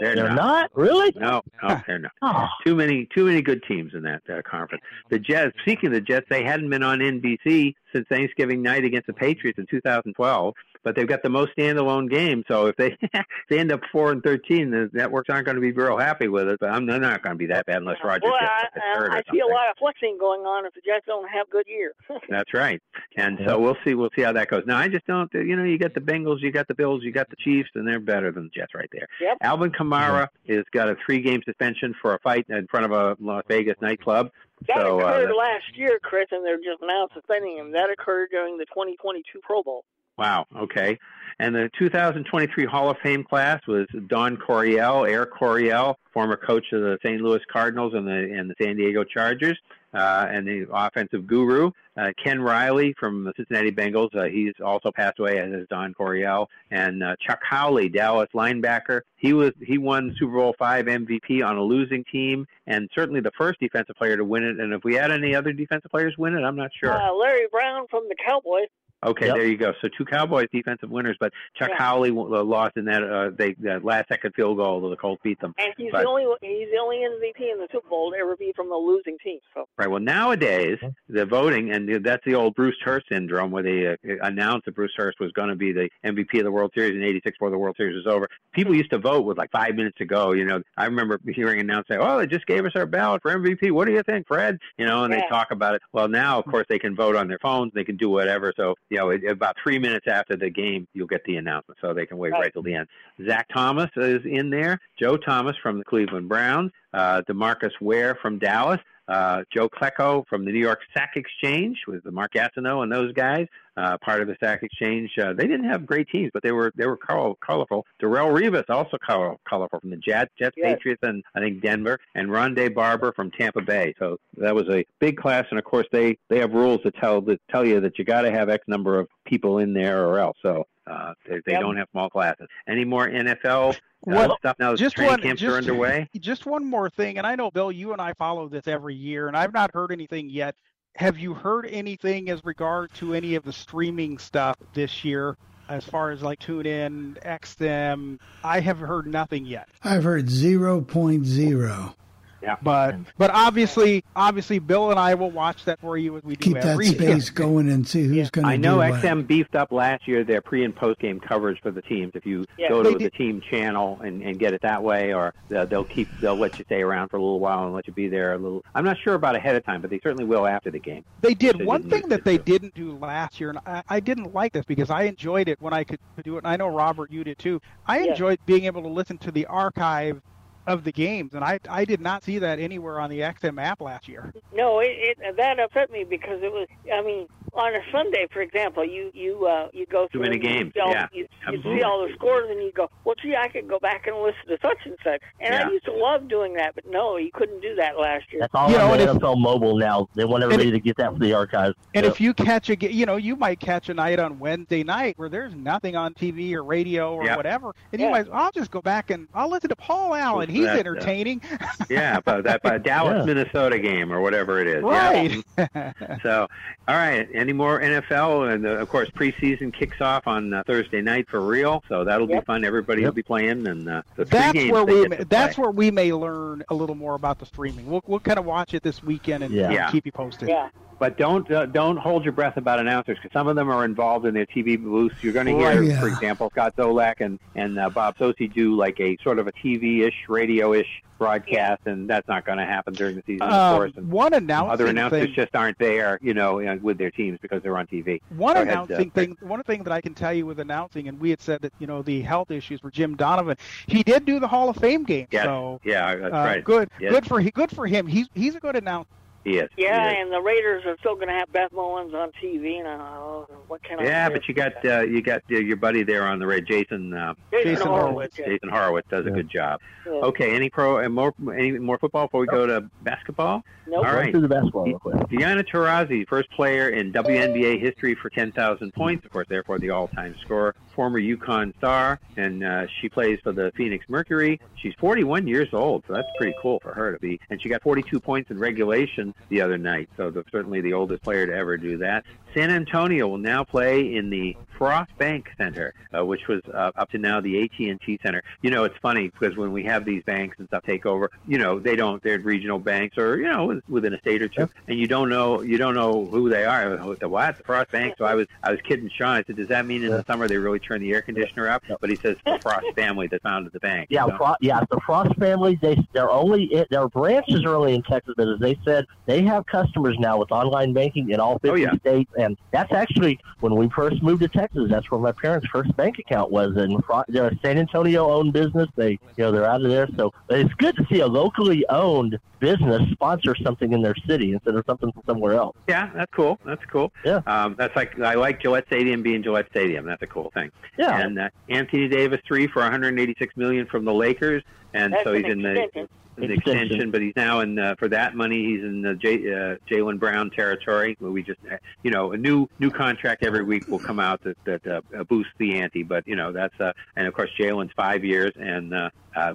[0.00, 0.36] They're, They're not.
[0.36, 1.12] not really.
[1.16, 2.12] No, no, they're not.
[2.22, 4.82] Oh, Too many, too many good teams in that uh, conference.
[5.10, 5.54] The Jets.
[5.62, 7.59] Speaking of the Jets, they hadn't been on NBC
[7.92, 10.54] since Thanksgiving night against the Patriots in 2012.
[10.82, 12.44] But they've got the most standalone games.
[12.48, 15.60] So if they if they end up four and 13, the networks aren't going to
[15.60, 16.58] be real happy with it.
[16.60, 19.12] But I'm, they're not going to be that bad unless Roger Well, gets I, hurt
[19.12, 21.66] I, I see a lot of flexing going on if the Jets don't have good
[21.66, 21.94] years.
[22.28, 22.80] That's right.
[23.16, 23.94] And so we'll see.
[23.94, 24.64] We'll see how that goes.
[24.66, 25.32] Now, I just don't.
[25.34, 27.86] You know, you got the Bengals, you got the Bills, you got the Chiefs, and
[27.86, 29.06] they're better than the Jets right there.
[29.20, 29.38] Yep.
[29.42, 33.44] Alvin Kamara has got a three-game suspension for a fight in front of a Las
[33.48, 34.30] Vegas nightclub.
[34.68, 37.72] That so uh, occurred that- last year, Chris, and they're just now suspending him.
[37.72, 39.84] That occurred during the 2022 Pro Bowl.
[40.20, 40.46] Wow.
[40.54, 40.98] Okay.
[41.38, 46.82] And the 2023 Hall of Fame class was Don Coryell, Air Coryell, former coach of
[46.82, 47.22] the St.
[47.22, 49.58] Louis Cardinals and the and the San Diego Chargers,
[49.94, 51.70] uh, and the offensive guru.
[51.96, 54.14] Uh, Ken Riley from the Cincinnati Bengals.
[54.14, 59.00] Uh, he's also passed away, as is Don Coryell, and uh, Chuck Howley, Dallas linebacker.
[59.16, 63.32] He was he won Super Bowl five MVP on a losing team, and certainly the
[63.38, 64.60] first defensive player to win it.
[64.60, 66.92] And if we had any other defensive players win it, I'm not sure.
[66.92, 68.68] Uh, Larry Brown from the Cowboys.
[69.04, 69.36] Okay, Yep.
[69.36, 69.72] there you go.
[69.80, 71.78] So two Cowboys defensive winners, but Chuck Yeah.
[71.78, 72.12] Howley uh,
[72.44, 74.88] lost in that uh, they that last second field goal.
[74.90, 75.54] The Colts beat them.
[75.58, 78.36] And he's But- the only he's the only MVP in the Super Bowl to ever
[78.36, 79.38] be from a losing team.
[79.54, 79.88] So Right.
[79.88, 80.78] Well, nowadays
[81.08, 84.92] the voting, and that's the old Bruce Hurst syndrome, where they uh, announced that Bruce
[84.96, 87.58] Hurst was going to be the MVP of the World Series in '86 before the
[87.58, 88.28] World Series was over.
[88.52, 90.32] People used to vote with like five minutes to go.
[90.32, 93.30] You know, I remember hearing announced say, "Oh, they just gave us our ballot for
[93.30, 93.70] MVP.
[93.70, 95.82] What do you think, Fred?" You know, and they talk about it.
[95.94, 97.72] Well, now of course they can vote on their phones.
[97.72, 98.52] They can do whatever.
[98.56, 101.94] So you know, it, about three minutes after the game, you'll get the announcement, so
[101.94, 102.40] they can wait Right.
[102.42, 102.88] right till the end.
[103.26, 104.78] Zach Thomas is in there.
[104.98, 106.72] Joe Thomas from the Cleveland Browns.
[106.92, 108.80] Uh, Demarcus Ware from Dallas.
[109.08, 113.12] Uh, Joe Klecko from the New York Sack Exchange with the Mark Gastineau and those
[113.12, 115.10] guys, uh, part of the Sack Exchange.
[115.18, 117.86] Uh, they didn't have great teams, but they were they were color, colorful.
[118.02, 120.76] Darrelle Revis also color, colorful from the Jets, Jets, Yes.
[120.76, 123.94] Patriots, and I think Denver, and Rondé Barber from Tampa Bay.
[123.98, 127.20] So that was a big class, and of course they they have rules that tell
[127.22, 130.18] that tell you that you got to have X number of people in there or
[130.18, 130.36] else.
[130.42, 131.60] So uh, they, they Yep.
[131.60, 132.48] don't have small classes.
[132.66, 134.70] Any more NFL uh, Well, stuff now?
[134.72, 136.08] that just training one, camps just, are underway.
[136.18, 139.28] Just one more thing, and I know Bill, you and I follow this every year,
[139.28, 140.56] and I've not heard anything yet.
[140.96, 145.36] Have you heard anything as regard to any of the streaming stuff this year,
[145.68, 148.18] as far as like TuneIn, XM?
[148.44, 149.68] I have heard nothing yet.
[149.82, 151.94] I've heard 0.0.
[152.42, 152.56] Yeah.
[152.62, 156.44] But but obviously obviously Bill and I will watch that for you as we do
[156.44, 159.02] Keep that every space going and see who's going to I know do what.
[159.02, 162.12] XM beefed up last year their pre and post game coverage for the teams.
[162.14, 162.70] If you Yeah.
[162.70, 165.84] go to did- the team channel and, and get it that way, or they'll they'll
[165.84, 168.32] keep they'll let you stay around for a little while and let you be there
[168.32, 168.64] a little.
[168.74, 171.04] I'm not sure about ahead of time, but they certainly will after the game.
[171.20, 174.00] They did They one thing that they to- didn't do last year, and I, I
[174.00, 176.38] didn't like this because I enjoyed it when I could, could do it.
[176.38, 177.60] And I know Robert, you did too.
[177.86, 178.10] I Yeah.
[178.12, 180.22] enjoyed being able to listen to the archive
[180.66, 183.80] of the games, and I I did not see that anywhere on the XM app
[183.80, 184.32] last year.
[184.54, 186.68] No, it, it that upset me because it was.
[186.92, 190.34] I mean, on a Sunday, for example, you you uh, you go Too through many
[190.36, 192.88] and you games, see all- yeah, You, you see all the scores, and you go,
[193.04, 195.66] "Well, gee, I could go back and listen to such and such." And Yeah.
[195.68, 198.40] I used to love doing that, but no, you couldn't do that last year.
[198.42, 200.08] That's all You know, on and the if- NFL mobile now.
[200.14, 201.74] They want everybody to get that for the archives.
[201.94, 202.12] And Yep.
[202.12, 205.28] if you catch a, you know, you might catch a night on Wednesday night where
[205.28, 207.36] there's nothing on TV or radio or Yeah.
[207.36, 208.12] whatever, and you Yeah.
[208.12, 210.48] might, I'll just go back and I'll listen to Paul Allen.
[210.60, 211.42] He's That's, uh, entertaining,
[211.88, 213.24] Yeah, but that but Dallas Yeah.
[213.34, 214.82] Minnesota game or whatever it is.
[214.82, 215.42] right?
[215.58, 215.92] Yeah.
[216.22, 216.46] So,
[216.88, 217.28] all right.
[217.34, 218.52] Any more NFL?
[218.54, 221.82] And uh, of course, preseason kicks off on uh, Thursday night for real.
[221.88, 222.64] So that'll be fun.
[222.64, 223.14] Everybody will Yep.
[223.14, 226.12] be playing, and uh, the that's games where we get to that's where we may
[226.12, 227.86] learn a little more about the streaming.
[227.86, 229.64] We'll we'll kind of watch it this weekend and, Yeah.
[229.66, 229.90] and Yeah.
[229.90, 230.48] keep you posted.
[230.48, 230.68] Yeah,
[231.00, 234.26] But don't uh, don't hold your breath about announcers because some of them are involved
[234.26, 235.16] in their TV booths.
[235.22, 235.88] You're going to hear, Right.
[235.88, 235.98] Yeah.
[235.98, 239.52] for example, Scott Zolak and and uh, Bob Socci do like a sort of a
[239.52, 243.92] TV-ish, radio-ish broadcast, and that's not going to happen during the season, of Um, course.
[243.96, 247.38] And one announcing other announcers thing, just aren't there, you know, uh, with their teams
[247.42, 248.20] because they're on TV.
[248.36, 251.08] one Go ahead, announcing uh, thing, one thing that I can tell you with announcing,
[251.08, 253.56] and we had said that you know the health issues for Jim Donovan.
[253.86, 255.44] He did do the Hall of Fame game, Yes.
[255.44, 256.62] so Yeah, that's uh, right.
[256.64, 257.12] good, Yes.
[257.12, 258.06] good for he, good for him.
[258.06, 259.08] He's he's a good announcer.
[259.44, 259.68] He is.
[259.76, 260.22] yeah, He is.
[260.22, 262.78] and the Raiders are still going to have Beth Mowins on TV.
[262.78, 264.04] And uh, what can I?
[264.04, 267.14] Yeah, but you got uh, you got uh, your buddy there on the red, Jason.
[267.14, 268.38] Uh, Jason, Jason Horowitz.
[268.38, 268.46] yeah.
[268.46, 269.80] Jason Horowitz does a good job.
[270.06, 270.12] Yeah.
[270.12, 273.64] Okay, any pro and more any more football before we go to basketball?
[273.86, 273.98] Nope.
[273.98, 274.30] All Run right.
[274.30, 275.28] through the basketball real quick.
[275.30, 280.36] Diana Taurasi, first player in WNBA history for 10,000 points, of course, therefore the all-time
[280.44, 280.76] scorer.
[280.94, 284.60] Former UConn star, and uh, she plays for the Phoenix Mercury.
[284.76, 287.40] She's 41 years old, so that's pretty cool for her to be.
[287.50, 291.22] And she got 42 points in regulation the other night, so the, certainly the oldest
[291.22, 292.24] player to ever do that.
[292.54, 297.08] San Antonio will now play in the Frost Bank Center, uh, which was uh, up
[297.10, 298.42] to now the AT&T Center.
[298.62, 301.58] You know, it's funny because when we have these banks and stuff take over, you
[301.58, 302.20] know, they don't.
[302.22, 305.60] They're regional banks or you know within a state or two, and you don't know
[305.60, 306.96] you don't know who they are.
[307.16, 307.58] The what?
[307.58, 308.14] The Frost Bank.
[308.18, 309.36] So I was I was kidding Sean.
[309.36, 311.84] I said, does that mean in the summer they really turn the air conditioner up?
[312.00, 314.08] But he says the Frost family that founded the bank.
[314.10, 314.80] Yeah, So- Fro- yeah.
[314.90, 318.58] The Frost family, they they're only in, their branches are only in Texas, but as
[318.58, 321.94] they said, they have customers now with online banking in all 50 Oh, yeah.
[321.98, 324.88] states, and that's actually when we first moved to Texas.
[324.90, 328.88] That's where my parents' first bank account was, and they're a San Antonio-owned business.
[328.96, 332.38] They, you know, they're out of there, so it's good to see a locally owned
[332.58, 335.74] business sponsor something in their city instead of something from somewhere else.
[335.88, 336.58] Yeah, that's cool.
[336.64, 337.10] That's cool.
[337.24, 337.40] Yeah.
[337.46, 340.04] Um, that's like I like Gillette Stadium being Gillette Stadium.
[340.04, 340.70] That's a cool thing.
[340.98, 344.62] Yeah, And uh, Anthony Davis three for 186 million from the Lakers,
[344.92, 346.82] and That's so he's an in the an Extension.
[346.82, 348.64] extension, but he's now in uh, for that money.
[348.64, 351.16] He's in the J, uh, Jaylen Brown territory.
[351.18, 351.60] Where we just,
[352.02, 355.24] you know, a new new contract every week will come out that that uh, uh,
[355.24, 356.02] boosts the ante.
[356.02, 359.54] But you know, that's uh, and of course Jaylen's five years, and uh, uh,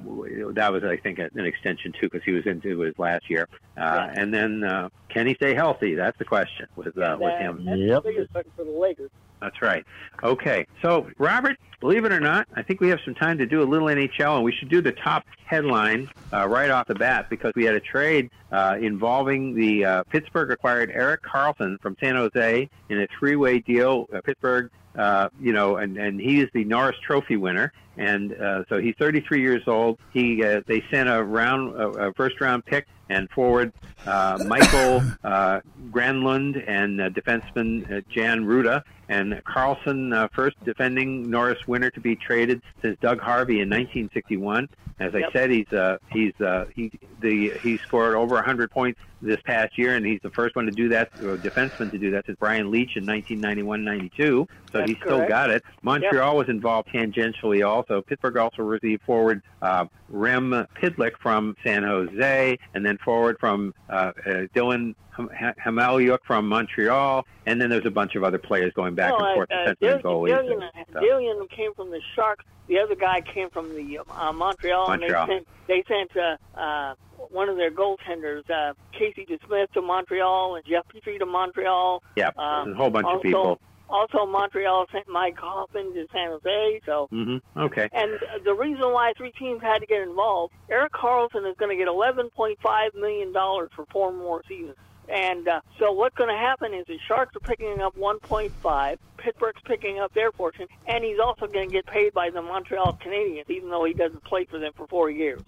[0.54, 3.48] that was I think an extension too because he was into his last year.
[3.78, 5.96] Uh, And then uh, can he stay healthy?
[5.96, 7.66] That's the question with uh, with him.
[7.66, 8.04] That's Yep.
[8.04, 9.12] the biggest thing for the Lakers.
[9.42, 9.86] That's right.
[10.24, 10.66] Okay.
[10.82, 13.66] So, Robert, believe it or not, I think we have some time to do a
[13.68, 17.52] little NHL, and we should do the top headline uh, right off the bat because
[17.54, 22.70] we had a trade uh, involving the uh, Pittsburgh acquired Erik Karlsson from San Jose
[22.90, 24.08] in a three-way deal.
[24.12, 27.74] Uh, Pittsburgh, uh, you know, and, and he is the Norris Trophy winner.
[27.98, 30.00] And uh, so he's 33 years old.
[30.14, 33.72] He uh, they sent a round, a, a first round pick and forward
[34.06, 38.84] uh, Michael uh, Granlund and uh, defenseman uh, Jan Rutta.
[39.08, 44.68] And Karlsson, uh, first defending Norris winner to be traded since Doug Harvey in 1961.
[44.98, 45.34] As I Yep.
[45.34, 46.90] said, he's uh, he's uh, he
[47.20, 50.72] the he scored over 100 points this past year, and he's the first one to
[50.72, 54.18] do that, or defenseman to do that since Brian Leetch in 1991-92.
[54.18, 55.64] So That's he's still got it.
[55.82, 57.85] Montreal was involved tangentially also.
[58.08, 64.12] Pittsburgh also received forward uh, Rem Pitlick from San Jose, and then forward from uh,
[64.26, 68.96] uh, Dillon Ham- Hamaliuk from Montreal, and then there's a bunch of other players going
[68.96, 70.28] back no, and forth, uh, and goalies.
[70.28, 70.86] Dillon, and.
[71.00, 72.46] Dillon came from the Sharks.
[72.68, 74.88] The other guy came from the uh, Montreal.
[74.88, 75.30] Montreal.
[75.30, 76.96] And they sent, they sent uh, uh,
[77.30, 82.02] one of their goaltenders, uh, Casey DeSmith, to Montreal, and Jeff Petry to Montreal.
[82.16, 83.60] Yeah, there's a whole bunch also, of people.
[83.90, 86.82] Also, Montreal sent Mike Hoffman to San Jose.
[86.86, 87.88] So, hmm Okay.
[87.94, 91.78] and the reason why three teams had to get involved, Erik Karlsson is going to
[91.78, 94.76] get $11.5 million for four more seasons.
[95.08, 99.62] And uh, so what's going to happen is the Sharks are picking up 1.5, Pittsburgh's
[99.66, 103.50] picking up their portion, and he's also going to get paid by the Montreal Canadiens,
[103.50, 105.44] even though he doesn't play for them for four years.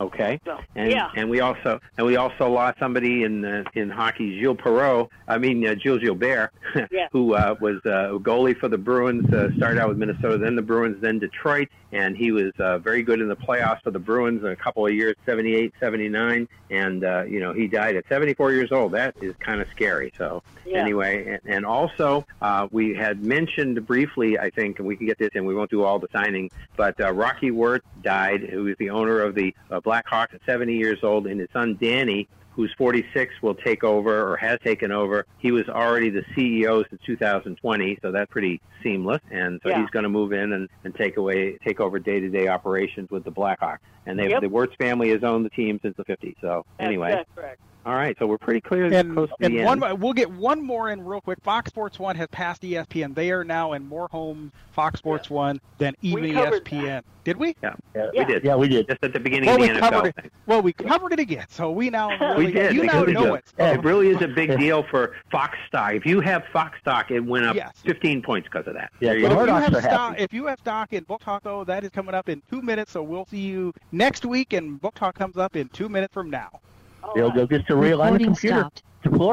[0.00, 0.38] Okay.
[0.44, 1.10] So, And yeah.
[1.16, 5.08] and we also and we also lost somebody in uh, in hockey, Gilles Perreault.
[5.26, 6.50] I mean uh, Gilles Gilbert,
[6.90, 7.08] Yeah.
[7.12, 9.32] who uh, was uh, a goalie for the Bruins.
[9.32, 13.02] Uh, started out with Minnesota, then the Bruins, then Detroit, and he was uh, very
[13.02, 17.04] good in the playoffs for the Bruins in a couple of years, 78, 79, and
[17.04, 18.92] uh, you know he died at 74 years old.
[18.92, 20.12] That is kind of scary.
[20.18, 20.80] So Yeah.
[20.82, 25.16] anyway, and, and also uh, we had mentioned briefly, I think, and we can get
[25.18, 28.76] this, and we won't do all the signing, but uh, Rocky Wirtz died, who is
[28.78, 32.72] the owner of the uh, Blackhawks at 70 years old, and his son Danny, who's
[32.76, 35.24] 46, will take over or has taken over.
[35.38, 39.80] He was already the CEO since 2020, so that's pretty seamless, and so Yeah.
[39.80, 43.30] he's going to move in and, and take away take over day-to-day operations with the
[43.32, 43.78] Blackhawks.
[44.06, 44.40] And they Yep.
[44.42, 46.36] the Wirtz family has owned the team since the 50s.
[46.40, 47.60] So That's- anyway, That's correct.
[47.86, 50.02] All right, so we're pretty clear And, close to and the one, end.
[50.02, 51.38] we'll get one more in real quick.
[51.44, 53.14] Fox Sports One has passed ESPN.
[53.14, 57.02] They are now in more homes Fox Sports One than even covered ESPN.
[57.22, 57.54] Did we?
[57.62, 58.10] Yeah, Yeah.
[58.16, 58.44] we did.
[58.44, 58.88] Yeah, we did.
[58.88, 60.24] Just at the beginning Well, of we the covered NFL.
[60.26, 60.32] it.
[60.46, 62.74] Well, we covered it again, so we now really, We did.
[62.74, 63.44] You now know a- it.
[63.58, 65.92] It really is a big deal for Fox stock.
[65.94, 67.72] If you have Fox stock, it went up Yes.
[67.84, 68.90] 15 points because of that.
[68.98, 69.42] Yeah, There you the But go.
[69.42, 70.22] if you, have are stock, happy.
[70.24, 72.90] if you have stock in Book Talk, though, that is coming up in two minutes.
[72.90, 76.30] So we'll see you next week, and Book Talk comes up in two minutes from
[76.30, 76.60] now.
[77.14, 78.82] They'll go get to realign the computer stopped.
[79.02, 79.24] to Florida.